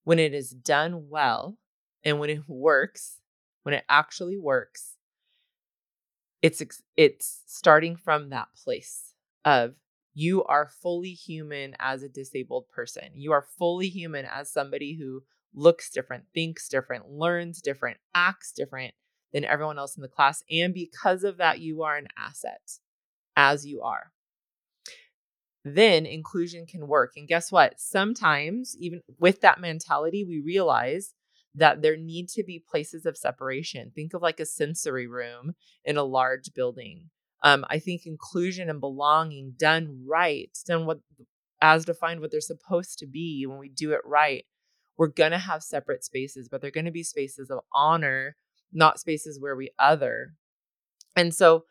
[0.04, 1.56] when it is done well
[2.04, 3.18] and when it works,
[3.62, 4.96] when it actually works,
[6.42, 6.60] it's
[6.96, 9.74] it's starting from that place of
[10.12, 13.04] you are fully human as a disabled person.
[13.14, 15.22] You are fully human as somebody who
[15.54, 18.92] looks different, thinks different, learns different, acts different,
[19.32, 20.42] than everyone else in the class.
[20.50, 22.78] And because of that, you are an asset
[23.36, 24.12] as you are.
[25.64, 27.12] Then inclusion can work.
[27.16, 27.80] And guess what?
[27.80, 31.14] Sometimes, even with that mentality, we realize
[31.54, 33.92] that there need to be places of separation.
[33.94, 37.10] Think of like a sensory room in a large building.
[37.42, 41.00] Um, I think inclusion and belonging done right, done what
[41.60, 44.44] as defined what they're supposed to be when we do it right,
[44.96, 48.36] we're gonna have separate spaces, but they're gonna be spaces of honor
[48.72, 50.34] not spaces where we other.
[51.16, 51.64] And so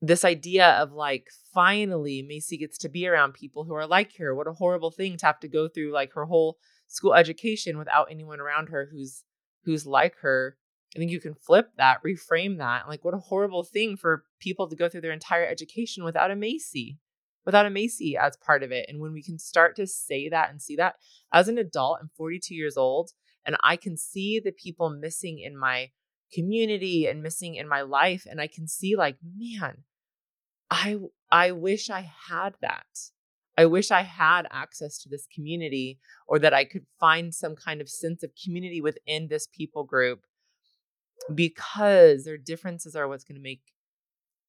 [0.00, 4.34] this idea of like finally Macy gets to be around people who are like her.
[4.34, 8.08] What a horrible thing to have to go through like her whole school education without
[8.10, 9.24] anyone around her who's
[9.64, 10.56] who's like her.
[10.94, 12.86] I think you can flip that, reframe that.
[12.86, 16.36] Like what a horrible thing for people to go through their entire education without a
[16.36, 16.98] Macy,
[17.44, 18.86] without a Macy as part of it.
[18.88, 20.96] And when we can start to say that and see that
[21.32, 23.12] as an adult, I'm 42 years old
[23.46, 25.90] and I can see the people missing in my
[26.32, 29.84] community and missing in my life and I can see like man
[30.70, 30.98] I
[31.30, 32.86] I wish I had that.
[33.56, 37.80] I wish I had access to this community or that I could find some kind
[37.80, 40.22] of sense of community within this people group
[41.32, 43.62] because their differences are what's going to make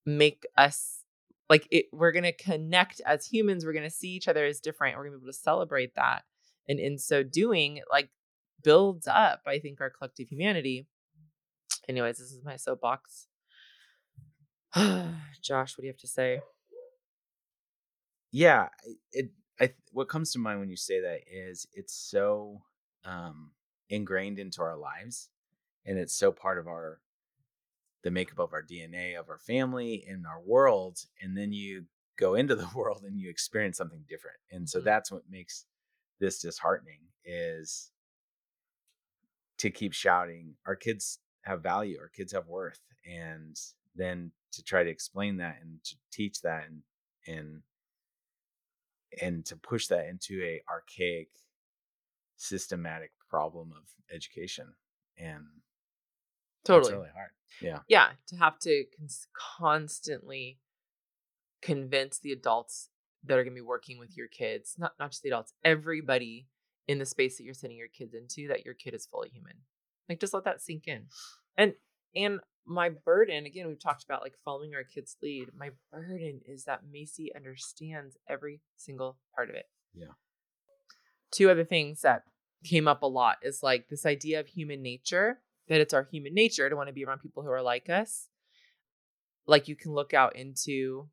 [0.05, 1.03] make us
[1.49, 4.59] like it we're going to connect as humans we're going to see each other as
[4.59, 6.23] different we're going to be able to celebrate that
[6.67, 8.09] and in so doing like
[8.63, 10.87] builds up, I think, our collective humanity.
[11.87, 13.27] Anyways, this is my soapbox.
[14.75, 16.41] Josh, what do you have to say?
[18.31, 18.67] yeah
[19.13, 19.29] it
[19.61, 22.61] I, what comes to mind when you say that is it's so
[23.05, 23.51] um
[23.89, 25.29] ingrained into our lives
[25.85, 26.99] and it's so part of our
[28.03, 31.85] the makeup of our dna of our family and our world and then you
[32.17, 34.83] go into the world and you experience something different and so Mhm.
[34.85, 35.65] that's what makes
[36.19, 37.91] this disheartening is
[39.65, 43.57] to keep shouting our kids have value our kids have worth and
[43.95, 46.81] then to try to explain that and to teach that and
[47.27, 47.61] and
[49.21, 51.29] and to push that into a archaic
[52.37, 54.67] systematic problem of education
[55.17, 55.45] and
[56.63, 56.93] Totally.
[56.93, 60.59] really hard yeah yeah to have to cons- constantly
[61.63, 62.89] convince the adults
[63.23, 66.45] that are going to be working with your kids not not just the adults everybody
[66.87, 69.53] in the space that you're sending your kids into that your kid is fully human
[70.09, 71.05] like just let that sink in
[71.57, 71.73] and
[72.15, 76.63] and my burden again we've talked about like following our kids lead my burden is
[76.65, 80.13] that macy understands every single part of it Yeah.
[81.31, 82.23] two other things that
[82.63, 86.33] came up a lot is like this idea of human nature that it's our human
[86.33, 88.27] nature to want to be around people who are like us.
[89.47, 91.07] Like you can look out into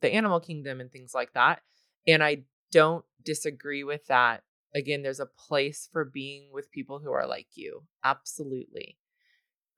[0.00, 1.62] the animal kingdom and things like that.
[2.06, 4.42] And I don't disagree with that.
[4.74, 7.84] Again, there's a place for being with people who are like you.
[8.04, 8.98] Absolutely.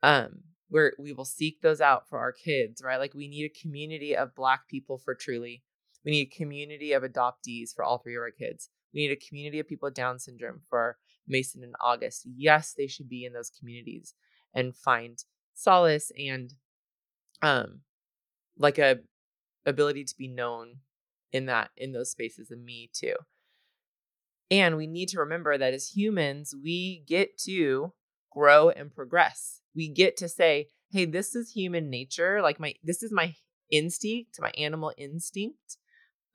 [0.03, 2.99] Um, where we will seek those out for our kids, right?
[2.99, 5.63] Like we need a community of black people for truly.
[6.05, 8.71] We need a community of adoptees for all three of our kids.
[8.95, 10.97] We need a community of people with Down syndrome for
[11.29, 12.27] Macy and August.
[12.37, 14.15] Yes, they should be in those communities
[14.55, 15.19] and find
[15.55, 16.55] solace and
[17.43, 17.81] um
[18.57, 18.99] like a
[19.67, 20.77] ability to be known
[21.33, 23.15] in that in those spaces and me too.
[24.51, 27.93] And we need to remember that as humans, we get to
[28.33, 29.61] grow and progress.
[29.75, 32.43] We get to say, "Hey, this is human nature.
[32.43, 33.37] Like my this is my
[33.71, 35.77] instinct, my animal instinct."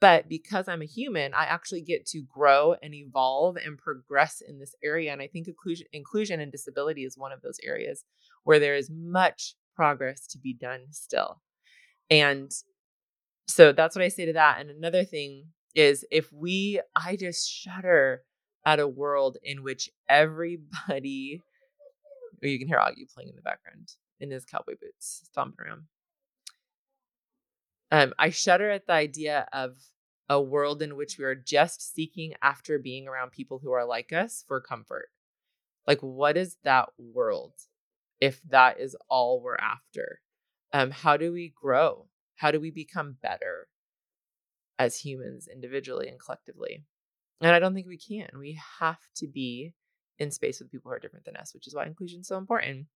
[0.02, 4.60] But because I'm a human, I actually get to grow and evolve and progress in
[4.60, 5.12] this area.
[5.12, 8.04] And I think inclusion, inclusion and disability is one of those areas
[8.44, 11.42] where there is much progress to be done still.
[12.10, 12.52] And
[13.48, 14.60] so that's what I say to that.
[14.60, 18.24] And another thing is if we, I just shudder
[18.66, 21.42] at a world in which everybody,
[22.44, 25.84] or you can hear Augie playing in the background in his cowboy boots, stomping around.
[27.92, 29.76] Um, I shudder at the idea of
[30.28, 34.12] a world in which we are just seeking after being around people who are like
[34.12, 35.10] us for comfort.
[35.86, 37.54] Like, what is that world
[38.20, 40.22] if that is all we're after?
[40.74, 42.08] Um, how do we grow?
[42.38, 43.68] How do we become better
[44.80, 46.84] as humans, individually and collectively?
[47.42, 48.30] And I don't think we can.
[48.40, 49.74] We have to be
[50.20, 52.38] in space with people who are different than us, which is why inclusion is so
[52.38, 52.88] important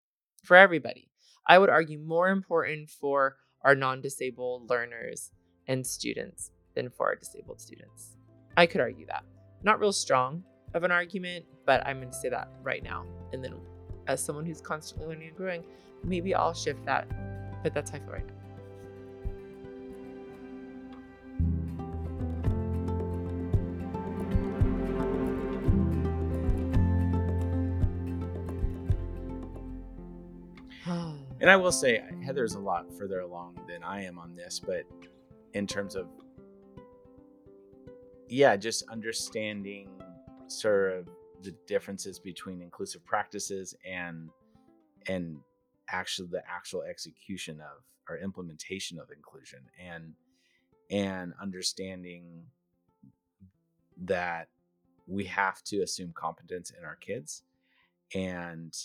[0.45, 1.11] for everybody.
[1.47, 5.31] I would argue more important for our non disabled learners
[5.67, 8.17] and students than for our disabled students.
[8.57, 9.25] I could argue that.
[9.62, 13.05] Not real strong of an argument, but I'm going to say that right now.
[13.33, 13.55] And then,
[14.07, 15.64] as someone who's constantly learning and growing,
[16.05, 17.09] maybe I'll shift that.
[17.62, 18.38] But that's how I feel right now.
[31.49, 34.83] And I will say, Heather's a lot further along than I am on this, but
[35.55, 36.07] in terms of,
[38.29, 39.89] yeah, just understanding
[40.47, 41.09] sort of
[41.41, 44.29] the differences between inclusive practices and
[45.07, 45.39] and
[45.89, 50.13] actually the actual execution of or implementation of inclusion and
[50.91, 52.43] and understanding
[54.05, 54.49] that
[55.07, 57.43] we have to assume competence in our kids.
[58.15, 58.77] And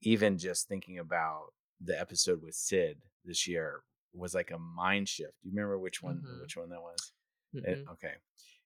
[0.00, 1.52] even just thinking about
[1.82, 5.34] the episode with Sid this year was like a mind shift.
[5.42, 6.40] Do you remember which one Mhm.
[6.42, 7.12] which one that was?
[7.54, 7.64] Mm-mm.
[7.66, 8.14] It- okay.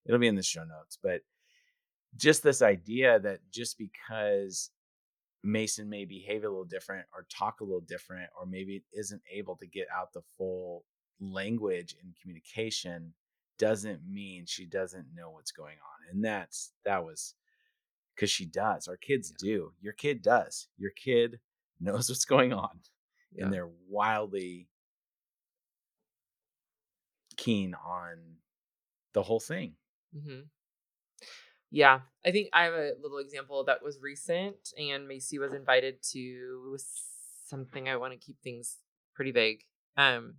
[0.05, 1.21] It'll be in the show notes, but
[2.15, 4.71] just this idea that just because
[5.43, 9.55] Macy may behave a little different or talk a little different or maybe isn't able
[9.57, 10.85] to get out the full
[11.19, 13.13] language and communication
[13.57, 16.09] doesn't mean she doesn't know what's going on.
[16.11, 17.35] And that's that was
[18.15, 18.87] because she does.
[18.87, 19.73] Our kids do.
[19.81, 20.67] Your kid does.
[20.77, 21.39] Your kid
[21.79, 22.81] knows what's going on
[23.35, 23.45] Yeah.
[23.45, 24.67] and they're wildly
[27.37, 28.37] keen on
[29.13, 29.73] the whole thing.
[30.13, 30.41] hmm
[31.69, 36.01] Yeah, I think I have a little example that was recent, and Macy was invited
[36.13, 36.77] to
[37.47, 37.89] something.
[37.89, 38.77] I want to keep things
[39.13, 39.63] pretty vague.
[39.97, 40.35] Um,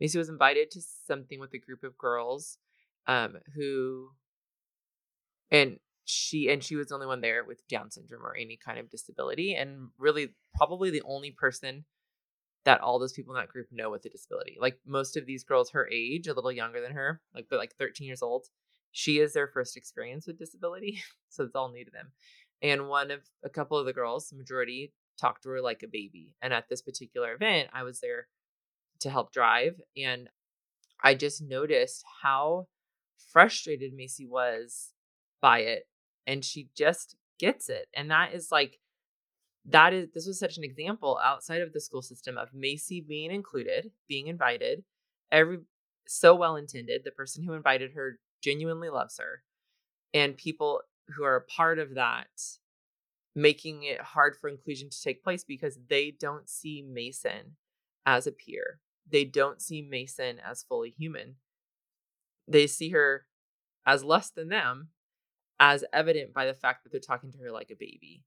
[0.00, 2.58] Macy was invited to something with a group of girls,
[3.06, 4.10] um, who,
[5.50, 8.78] and she and she was the only one there with Down syndrome or any kind
[8.78, 11.84] of disability, and really probably the only person
[12.64, 14.56] that all those people in that group know with a disability.
[14.60, 17.74] Like most of these girls her age, a little younger than her, like but like
[17.76, 18.46] 13 years old,
[18.92, 22.12] she is their first experience with disability, so it's all new to them.
[22.62, 26.34] And one of a couple of the girls, majority, talked to her like a baby.
[26.40, 28.28] And at this particular event, I was there
[29.00, 30.28] to help drive, and
[31.02, 32.68] I just noticed how
[33.32, 34.92] frustrated Macy was
[35.40, 35.86] by it
[36.26, 37.88] and she just gets it.
[37.94, 38.78] And that is like
[39.66, 43.30] that is this was such an example outside of the school system of Macy being
[43.30, 44.84] included, being invited,
[45.32, 45.58] every
[46.06, 47.02] so well intended.
[47.04, 49.42] The person who invited her genuinely loves her.
[50.12, 50.82] And people
[51.16, 52.28] who are a part of that
[53.34, 57.28] making it hard for inclusion to take place because they don't see Macy
[58.06, 58.78] as a peer.
[59.10, 61.36] They don't see Macy as fully human.
[62.46, 63.26] They see her
[63.86, 64.90] as less than them
[65.60, 68.24] as evident by the fact that they're talking to her like a baby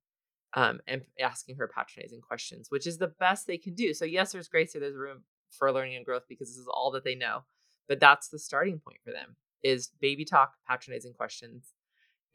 [0.53, 3.93] um, and asking her patronizing questions, which is the best they can do.
[3.93, 6.91] So, yes, there's grace here, there's room for learning and growth because this is all
[6.91, 7.43] that they know.
[7.87, 11.73] But that's the starting point for them is baby talk, patronizing questions.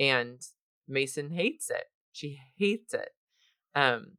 [0.00, 0.40] And
[0.88, 1.84] Macy hates it.
[2.12, 3.10] She hates it.
[3.74, 4.12] Um,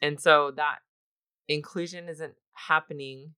[0.00, 0.78] and so that
[1.48, 3.34] inclusion isn't happening,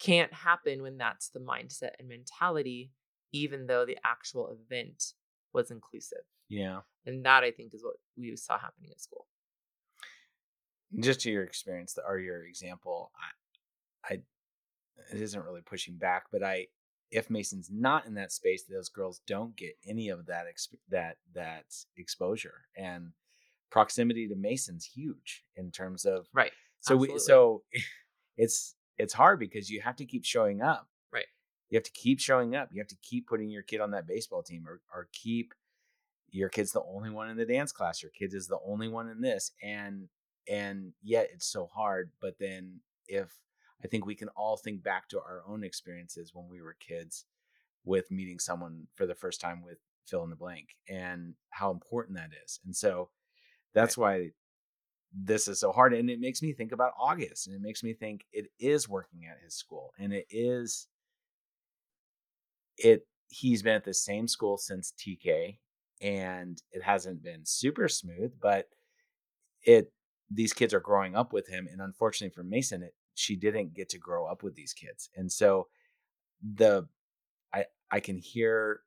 [0.00, 2.92] can't happen when that's the mindset and mentality,
[3.32, 5.12] even though the actual event
[5.56, 6.22] was inclusive.
[6.48, 6.80] Yeah.
[7.06, 9.26] And that I think is what we saw happening at school.
[11.00, 13.10] Just to your experience or your example,
[14.08, 14.18] I, I
[15.12, 16.68] it isn't really pushing back, but I
[17.10, 21.16] if Macy's not in that space, those girls don't get any of that exp- that
[21.34, 21.64] that
[21.96, 23.12] exposure and
[23.70, 26.52] proximity to Macy's huge in terms of right.
[26.80, 27.14] So Absolutely.
[27.14, 27.62] we so
[28.36, 30.88] it's it's hard because you have to keep showing up.
[31.70, 32.68] You have to keep showing up.
[32.72, 35.52] You have to keep putting your kid on that baseball team or or keep
[36.30, 38.02] your kid's the only one in the dance class.
[38.02, 39.52] Your kid is the only one in this.
[39.62, 40.08] And
[40.48, 42.10] and yet it's so hard.
[42.20, 43.36] But then if
[43.84, 47.24] I think we can all think back to our own experiences when we were kids
[47.84, 52.16] with meeting someone for the first time with fill in the blank and how important
[52.16, 52.60] that is.
[52.64, 53.10] And so
[53.74, 54.30] that's why
[55.12, 55.94] this is so hard.
[55.94, 59.26] And it makes me think about August and it makes me think it is working
[59.30, 60.88] at his school and it is
[62.78, 65.58] it he's been at the same school since TK
[66.00, 68.68] and it hasn't been super smooth, but
[69.62, 69.92] it
[70.30, 73.88] these kids are growing up with him and unfortunately for Macy it she didn't get
[73.88, 75.08] to grow up with these kids.
[75.16, 75.68] And so
[76.42, 76.86] the
[77.52, 78.80] I I can hear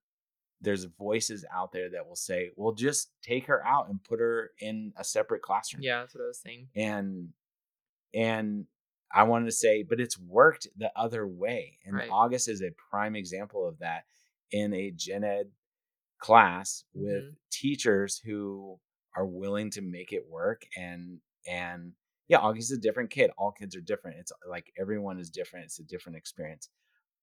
[0.61, 4.51] there's voices out there that will say, "Well, just take her out and put her
[4.59, 6.67] in a separate classroom." Yeah, that's what I was saying.
[6.75, 7.29] And
[8.13, 8.65] and
[9.12, 11.80] I wanted to say, but it's worked the other way.
[11.86, 12.10] And Right.
[12.12, 14.03] August is a prime example of that
[14.51, 15.51] in a gen ed
[16.20, 17.34] class with Mm-hmm.
[17.51, 18.80] teachers who
[19.16, 21.93] are willing to make it work and and
[22.28, 23.32] yeah, August is a different kid.
[23.39, 24.18] All kids are different.
[24.20, 25.66] It's like everyone is different.
[25.66, 26.70] It's a different experience.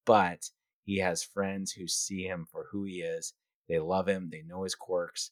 [0.04, 0.50] But
[0.82, 3.32] he has friends who see him for who he is.
[3.68, 4.30] They love him.
[4.32, 5.30] They know his quirks.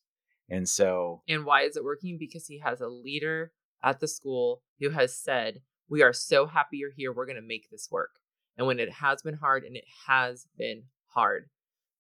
[0.49, 2.19] And so And why is it working?
[2.19, 3.53] Because he has a leader
[3.83, 7.12] at the school who has said, We are so happy you're here.
[7.12, 8.11] We're going to make this work.
[8.57, 11.49] And when it has been hard, and it has been hard,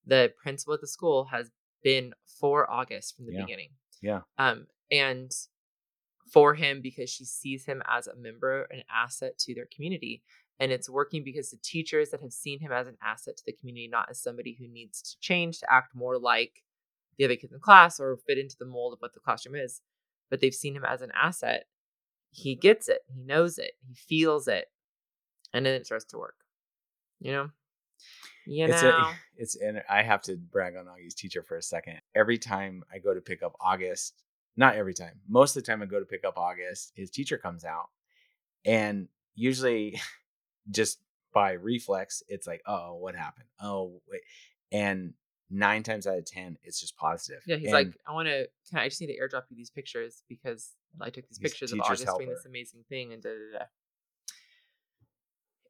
[0.06, 1.50] the principal at the school has
[1.82, 3.42] been for August from the Yeah.
[3.42, 3.70] beginning.
[4.00, 4.20] Yeah.
[4.38, 5.30] Um, and
[6.32, 10.22] for him because she sees him as a member, an asset to their community.
[10.60, 13.52] And it's working because the teachers that have seen him as an asset to the
[13.52, 16.62] community, not as somebody who needs to change to act more like
[17.18, 19.82] the other kids in class or fit into the mold of what the classroom is,
[20.30, 21.64] but they've seen him as an asset.
[22.36, 24.66] He gets it, he knows it, he feels it,
[25.52, 26.34] and then it starts to work.
[27.20, 27.50] You know?
[28.44, 28.90] You it's know?
[28.90, 32.00] a, it's and I have to brag on Augie's teacher for a second.
[32.14, 34.14] Every time I go to pick up August,
[34.56, 37.38] not every time, most of the time I go to pick up August, his teacher
[37.38, 37.88] comes out,
[38.64, 40.00] and usually,
[40.70, 40.98] just
[41.32, 43.46] by reflex, it's like, oh, what happened?
[43.60, 44.22] Oh, wait.
[44.72, 45.14] and
[45.50, 47.42] nine times out of ten, it's just positive.
[47.46, 48.48] Yeah, he's And like, I want to.
[48.68, 51.52] Can I I just need to airdrop you these pictures because I took these He's
[51.52, 53.64] pictures of August doing this amazing thing and da da da.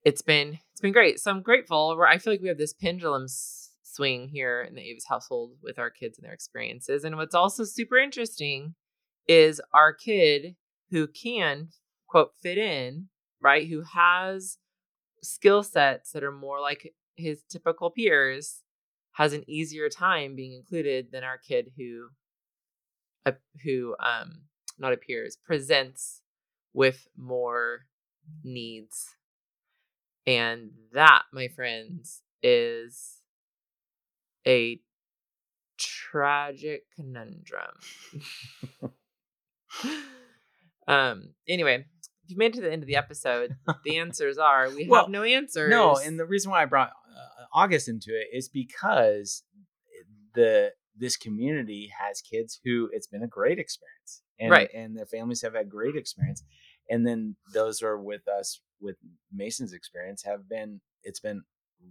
[0.04, 1.18] It's been it's been great.
[1.20, 1.96] So I'm grateful.
[1.96, 5.52] Where I feel like we have this pendulum s- swing here in the Avis household
[5.62, 7.04] with our kids and their experiences.
[7.04, 8.74] And what's also super interesting
[9.26, 10.56] is our kid
[10.90, 11.68] who can
[12.06, 13.08] quote fit in,
[13.40, 13.66] right?
[13.66, 14.58] Who has
[15.22, 18.62] skill sets that are more like his typical peers
[19.12, 22.08] has an easier time being included than our kid who
[23.24, 24.42] uh, who um
[24.78, 26.22] not appears presents
[26.72, 27.86] with more
[28.42, 29.14] needs
[30.26, 33.20] and that my friends is
[34.46, 34.80] a
[35.78, 37.74] tragic conundrum.
[40.88, 41.34] um.
[41.48, 41.84] Anyway,
[42.24, 45.02] if you made it to the end of the episode, the answers are we Well,
[45.02, 45.70] have no answers.
[45.70, 49.42] No, and the reason why I brought uh, August into it is because
[50.34, 54.70] the this community has kids who it's been a great experience, and Right.
[54.74, 56.42] and their families have had great experience,
[56.90, 58.96] and then those who are with us with
[59.32, 61.42] Macy's experience have been it's been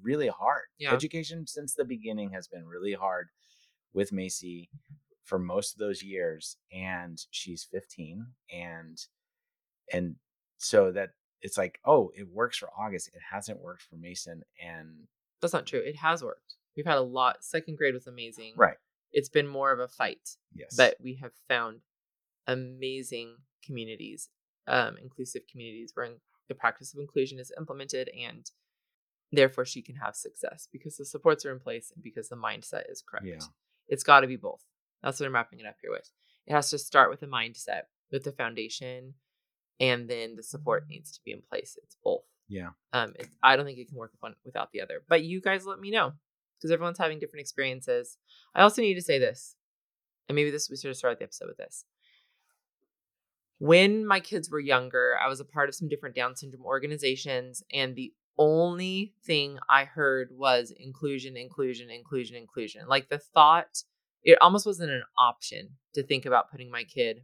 [0.02, 0.64] really hard.
[0.78, 0.94] Yeah.
[0.94, 3.30] Education since the beginning has been really hard
[3.94, 4.70] with Macy
[5.24, 8.98] for most of those years, and she's 15, and
[9.92, 10.16] and
[10.58, 14.32] so that it's like oh it works for august it hasn't worked for macy
[14.64, 15.08] and
[15.42, 15.82] that's not true.
[15.82, 16.56] It has worked.
[16.78, 17.44] We've had a lot.
[17.44, 18.54] Second grade was amazing.
[18.56, 18.78] right
[19.12, 21.82] It's been more of a fight, yes but we have found
[22.48, 24.30] amazing communities,
[24.68, 28.52] um, inclusive communities where in- the practice of inclusion is implemented and
[29.32, 32.84] therefore she can have success because the supports are in place and because the mindset
[32.92, 33.26] is correct.
[33.26, 33.40] Yeah.
[33.88, 34.62] It's got to be both.
[35.02, 36.10] That's what I'm wrapping it up here with.
[36.46, 39.14] It has to start with a mindset, with the foundation,
[39.80, 41.78] and then the support needs to be in place.
[41.82, 42.24] It's both.
[42.48, 45.04] yeah Um, I don't think it can work one without the other.
[45.08, 46.14] But you guys let me know
[46.58, 48.18] because everyone's having different experiences.
[48.54, 49.56] I also need to say this,
[50.28, 51.86] and maybe this we should have started the episode with this.
[53.64, 57.64] When my kids were younger, I was a part of some different Down syndrome organizations,
[57.72, 62.82] and the only thing I heard was inclusion, inclusion, inclusion, inclusion.
[62.90, 63.84] Like the thought,
[64.22, 67.22] it almost wasn't an option to think about putting my kid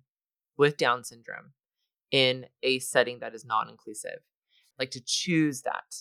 [0.58, 1.52] with Down syndrome
[2.10, 4.22] in a setting that is non inclusive
[4.80, 5.94] like to choose that.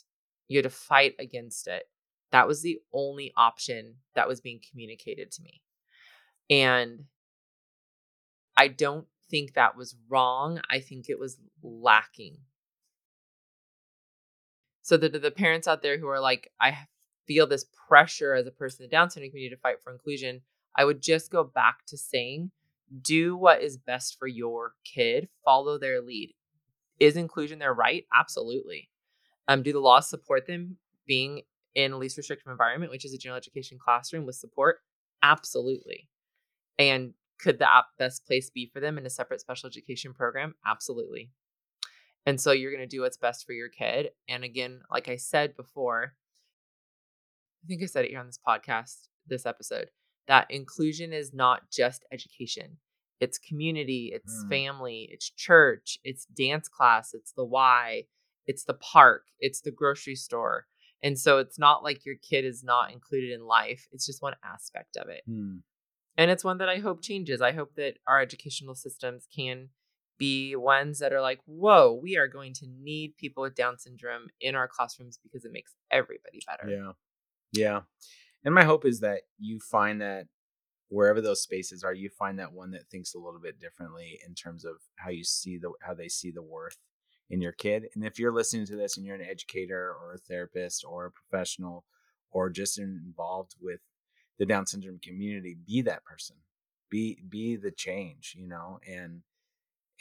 [0.46, 1.82] You had to fight against it.
[2.30, 5.62] That was the only option that was being communicated to me.
[6.48, 7.06] And
[8.56, 10.60] I don't think that was wrong.
[10.70, 12.38] I think it was lacking.
[14.82, 16.76] So the the parents out there who are like, I
[17.26, 20.40] feel this pressure as a person in the Down syndrome community to fight for inclusion,
[20.74, 22.50] I would just go back to saying,
[23.02, 26.34] do what is best for your kid, follow their lead.
[26.98, 28.06] Is inclusion their right?
[28.18, 28.88] Absolutely.
[29.46, 31.42] Um, do the laws support them being
[31.74, 34.78] in a least restrictive environment, which is a general education classroom with support?
[35.22, 36.08] Absolutely.
[36.78, 40.54] And could the app best place be for them in a separate special education program?
[40.66, 41.30] Absolutely.
[42.26, 44.10] And so you're going to do what's best for your kid.
[44.28, 46.14] And again, like I said before,
[47.64, 49.90] I think I said it here on this podcast, this episode,
[50.26, 52.78] that inclusion is not just education.
[53.20, 54.48] It's community, it's Mm.
[54.48, 58.04] family, it's church, it's dance class, it's the Y,
[58.46, 60.66] it's the park, it's the grocery store.
[61.02, 63.88] And so it's not like your kid is not included in life.
[63.92, 65.22] It's just one aspect of it.
[65.26, 65.58] Hmm.
[66.18, 67.40] And it's one that I hope changes.
[67.40, 69.70] I hope that our educational systems can
[70.18, 74.28] be ones that are like, whoa, we are going to need people with Down syndrome
[74.40, 76.68] in our classrooms because it makes everybody better.
[76.68, 76.92] yeah
[77.52, 77.80] yeah
[78.44, 80.26] and my hope is that you find that
[80.88, 84.34] wherever those spaces are you find that one that thinks a little bit differently in
[84.34, 86.76] terms of how you see the how they see the worth
[87.30, 90.18] in your kid and if you're listening to this and you're an educator or a
[90.18, 91.84] therapist or a professional
[92.30, 93.80] or just involved with
[94.38, 96.36] the down syndrome community be that person
[96.90, 99.22] be be the change you know and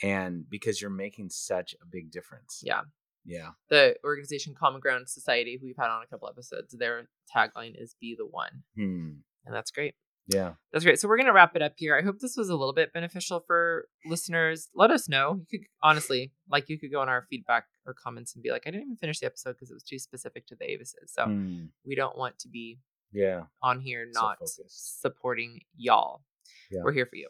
[0.02, 2.82] and because you're making such a big difference Yeah.
[3.24, 7.74] yeah The organization Common Ground Society, who we've had on a couple episodes, their tagline
[7.76, 8.62] is be the one.
[8.76, 9.10] hmm.
[9.44, 9.94] And that's great.
[10.28, 11.00] yeah That's great.
[11.00, 11.96] So we're gonna wrap it up here.
[11.98, 14.68] I hope this was a little bit beneficial for listeners.
[14.74, 15.40] Let us know.
[15.50, 18.62] You could honestly, like, you could go on our feedback or comments and be like,
[18.66, 21.08] I didn't even finish the episode because it was too specific to the Avises.
[21.08, 21.64] So Hmm.
[21.84, 22.78] we don't want to be
[23.12, 25.00] yeah on here not focused.
[25.00, 26.22] supporting y'all.
[26.70, 26.80] Yeah.
[26.84, 27.28] We're here for you.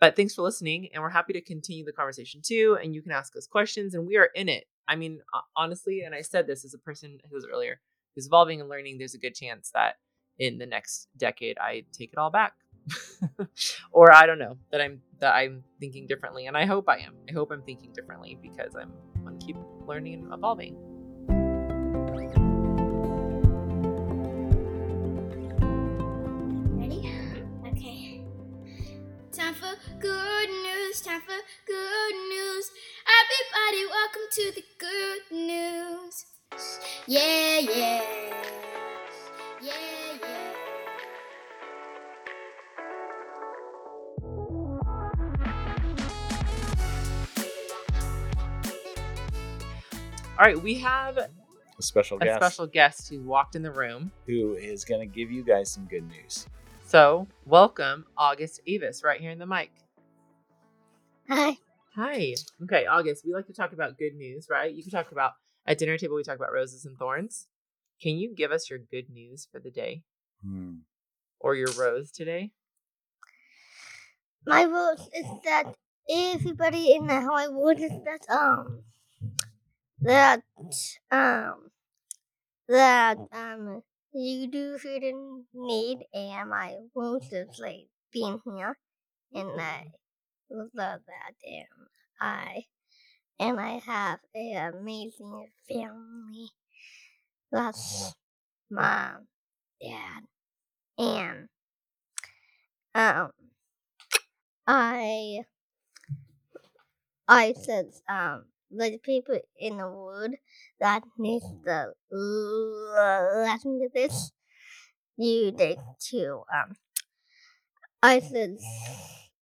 [0.00, 2.78] But thanks for listening, and we're happy to continue the conversation too.
[2.82, 4.64] And you can ask us questions, and we are in it.
[4.86, 5.20] I mean,
[5.56, 7.80] honestly, and I said this as a person who was earlier,
[8.14, 8.98] who's evolving and learning.
[8.98, 9.96] There's a good chance that
[10.38, 12.52] in the next decade, I take it all back,
[13.90, 17.14] or I don't know that I'm that I'm thinking differently, and I hope I am.
[17.28, 18.92] I hope I'm thinking differently because I'm
[19.24, 19.56] going to keep
[19.86, 20.95] learning and evolving.
[29.56, 31.00] For good news.
[31.00, 32.70] Time for good news.
[33.08, 36.26] Everybody, welcome to the good news.
[37.06, 38.02] Yeah, yeah.
[39.62, 39.72] Yeah,
[40.20, 40.52] yeah.
[50.38, 51.30] All right, we have a
[51.80, 54.12] special a guest special guest who's walked in the room.
[54.26, 56.46] who is going to give you guys some good news.
[56.86, 59.72] So, welcome August Avis right here in the mic.
[61.28, 61.56] Hi.
[61.96, 62.34] Hi.
[62.62, 64.72] Okay, August, we like to talk about good news, right?
[64.72, 65.32] You can talk about
[65.66, 67.48] at dinner table we talk about roses and thorns.
[68.00, 70.02] Can you give us your good news for the day
[70.44, 70.74] Hmm.
[71.40, 72.52] or your rose today?
[74.46, 75.74] my rose is that
[76.08, 78.84] everybody in the my rules is that um
[80.02, 80.42] that
[81.10, 81.70] um
[82.68, 83.82] that um
[84.16, 88.78] you do shouldn't need and my rules is like being here
[89.34, 89.92] and I
[90.50, 91.88] love that and
[92.20, 92.64] I
[93.40, 96.50] and I have an amazing family.
[97.50, 98.14] That's
[98.70, 99.28] mom,
[99.80, 100.24] dad,
[100.98, 101.48] and
[102.94, 103.30] um
[104.68, 105.44] I
[107.28, 110.34] I said um the people in the world
[110.80, 114.32] that needs to l- listen to this
[115.16, 116.76] you need to um
[118.02, 118.58] I said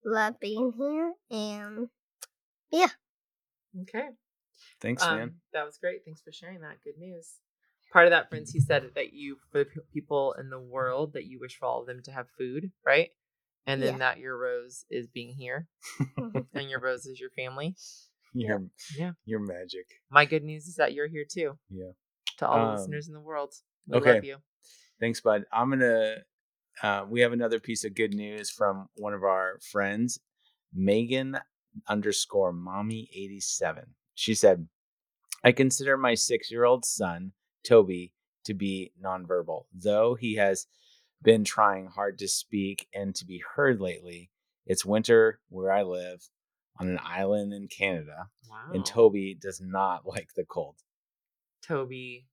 [0.04, 1.88] love being here and
[2.70, 2.88] yeah.
[3.82, 4.08] Okay.
[4.80, 5.34] Thanks, Um, man.
[5.52, 6.04] that was great.
[6.04, 6.82] Thanks for sharing that.
[6.84, 7.38] Good news.
[7.92, 11.26] Part of that, friends, he said that you, for the people in the world, that
[11.26, 13.10] you wish for all of them to have food, right?
[13.66, 13.98] And then Yeah.
[13.98, 15.68] that your rose is being here,
[16.54, 17.76] and your rose is your family.
[18.34, 18.64] You're
[18.96, 19.12] Yeah.
[19.24, 19.86] you're magic.
[20.10, 21.58] My good news is that you're here too.
[21.70, 21.92] Yeah.
[22.38, 23.54] To all the Um, listeners in the world,
[23.86, 24.14] we okay.
[24.14, 24.38] love you.
[25.00, 25.44] Thanks, bud.
[25.52, 26.24] I'm gonna.
[26.82, 30.18] Uh, we have another piece of good news from one of our friends,
[30.72, 31.38] Megan
[31.86, 33.94] underscore mommy eighty seven.
[34.14, 34.68] She said,
[35.44, 37.32] "I consider my six year old son
[37.64, 38.12] Toby
[38.44, 40.66] to be nonverbal, though he has
[41.22, 44.30] been trying hard to speak and to be heard lately.
[44.66, 46.28] It's winter where I live
[46.80, 48.72] on an island in Canada, Wow.
[48.72, 50.76] and Toby does not like the cold.
[51.62, 52.26] Toby,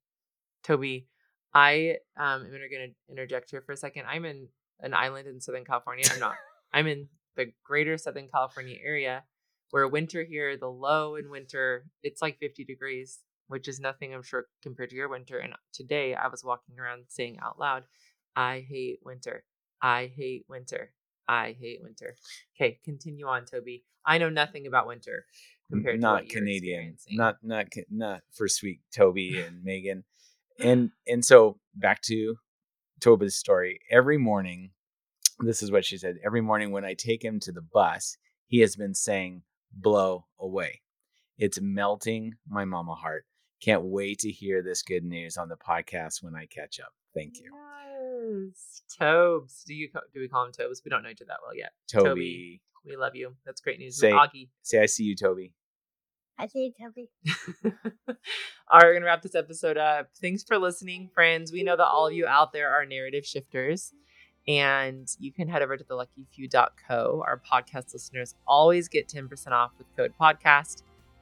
[0.63, 1.07] Toby,
[1.53, 4.05] I um am going to interject here for a second.
[4.07, 4.47] I'm in
[4.79, 6.05] an island in Southern California.
[6.11, 6.35] I'm not.
[6.73, 9.23] I'm in the greater Southern California area
[9.71, 14.23] where winter here, the low in winter, it's like 50 degrees, which is nothing, I'm
[14.23, 15.37] sure, compared to your winter.
[15.37, 17.83] And today I was walking around saying out loud,
[18.35, 19.43] I hate winter.
[19.81, 20.91] I hate winter.
[21.31, 22.15] I hate winter.
[22.55, 23.85] Okay, continue on, Toby.
[24.05, 25.25] I know nothing about winter
[25.69, 30.03] compared to not what you're Canadian, not not not for sweet Toby and Megan,
[30.59, 32.35] and and so back to
[32.99, 33.79] Toby's story.
[33.89, 34.71] Every morning,
[35.39, 36.17] this is what she said.
[36.25, 38.17] Every morning when I take him to the bus,
[38.47, 40.81] he has been saying "blow away."
[41.37, 43.23] It's melting my mama heart.
[43.63, 46.91] Can't wait to hear this good news on the podcast when I catch up.
[47.15, 47.53] Thank you,
[48.31, 48.81] Yes.
[48.99, 49.63] Tobes.
[49.65, 50.81] Do you do we call him Tobes?
[50.83, 51.71] We don't know each other that well yet.
[51.91, 52.09] Toby.
[52.09, 52.61] Toby.
[52.85, 53.35] We love you.
[53.45, 53.97] That's great news.
[53.99, 54.49] Say- Augie.
[54.63, 55.53] Say I see you, Toby.
[56.37, 57.09] I say Toby.
[58.07, 58.15] all
[58.73, 60.09] right, we're gonna wrap this episode up.
[60.19, 61.51] Thanks for listening, friends.
[61.51, 63.93] We know that all of you out there are narrative shifters,
[64.47, 67.23] and you can head over to the theluckyfew.co.
[67.27, 70.81] Our podcast listeners always get 10% off with code podcast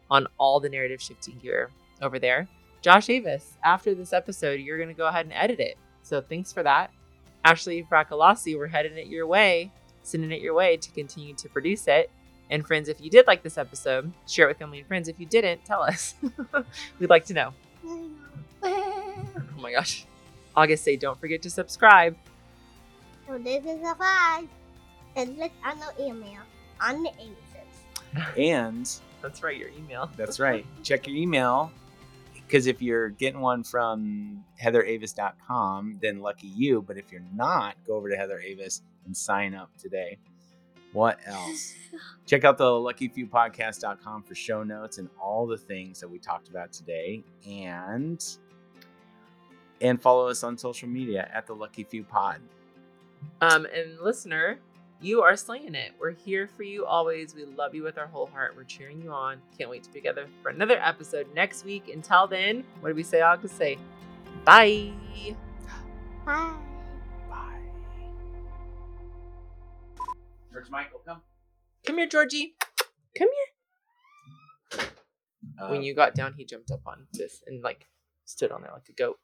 [0.09, 1.69] on all the narrative shifting gear
[2.01, 2.47] over there.
[2.81, 5.77] Josh Avis, after this episode, you're gonna go ahead and edit it.
[6.01, 6.91] So thanks for that.
[7.45, 9.71] Ashley Fracalasi, we're heading it your way,
[10.03, 12.09] sending it your way to continue to produce it.
[12.49, 15.07] And friends, if you did like this episode, share it with family and friends.
[15.07, 16.15] If you didn't, tell us.
[16.99, 17.53] We'd like to know.
[18.63, 20.05] Oh my gosh.
[20.55, 22.15] August say don't forget to subscribe.
[23.27, 24.47] So this is a five.
[25.15, 26.41] And look on the email
[26.81, 28.35] on the answers.
[28.37, 28.89] And
[29.21, 30.09] That's right, your email.
[30.17, 30.65] That's right.
[30.83, 31.71] Check your email
[32.49, 36.81] because if you're getting one from heatheravis.com, then lucky you.
[36.81, 40.17] But if you're not, go over to Heather Avis and sign up today.
[40.91, 41.75] What else?
[42.25, 46.73] Check out the luckyfewpodcast.com for show notes and all the things that we talked about
[46.73, 47.23] today.
[47.47, 48.25] And
[49.79, 52.41] and follow us on social media at the Lucky Few Pod.
[53.41, 54.59] Um, and listener,
[55.01, 55.93] you are slaying it.
[55.99, 57.33] We're here for you always.
[57.33, 58.53] We love you with our whole heart.
[58.55, 59.41] We're cheering you on.
[59.57, 61.89] Can't wait to be together for another episode next week.
[61.93, 63.57] Until then, what do we say, August?
[63.57, 63.77] Say
[64.43, 64.91] bye.
[66.25, 66.53] Bye.
[67.29, 67.59] Bye.
[70.51, 71.21] George Michael, come.
[71.85, 72.55] Come here, Georgie.
[73.17, 74.85] Come here.
[75.59, 77.87] Uh, when you got down, he jumped up on this and like
[78.25, 79.17] stood on there like a goat.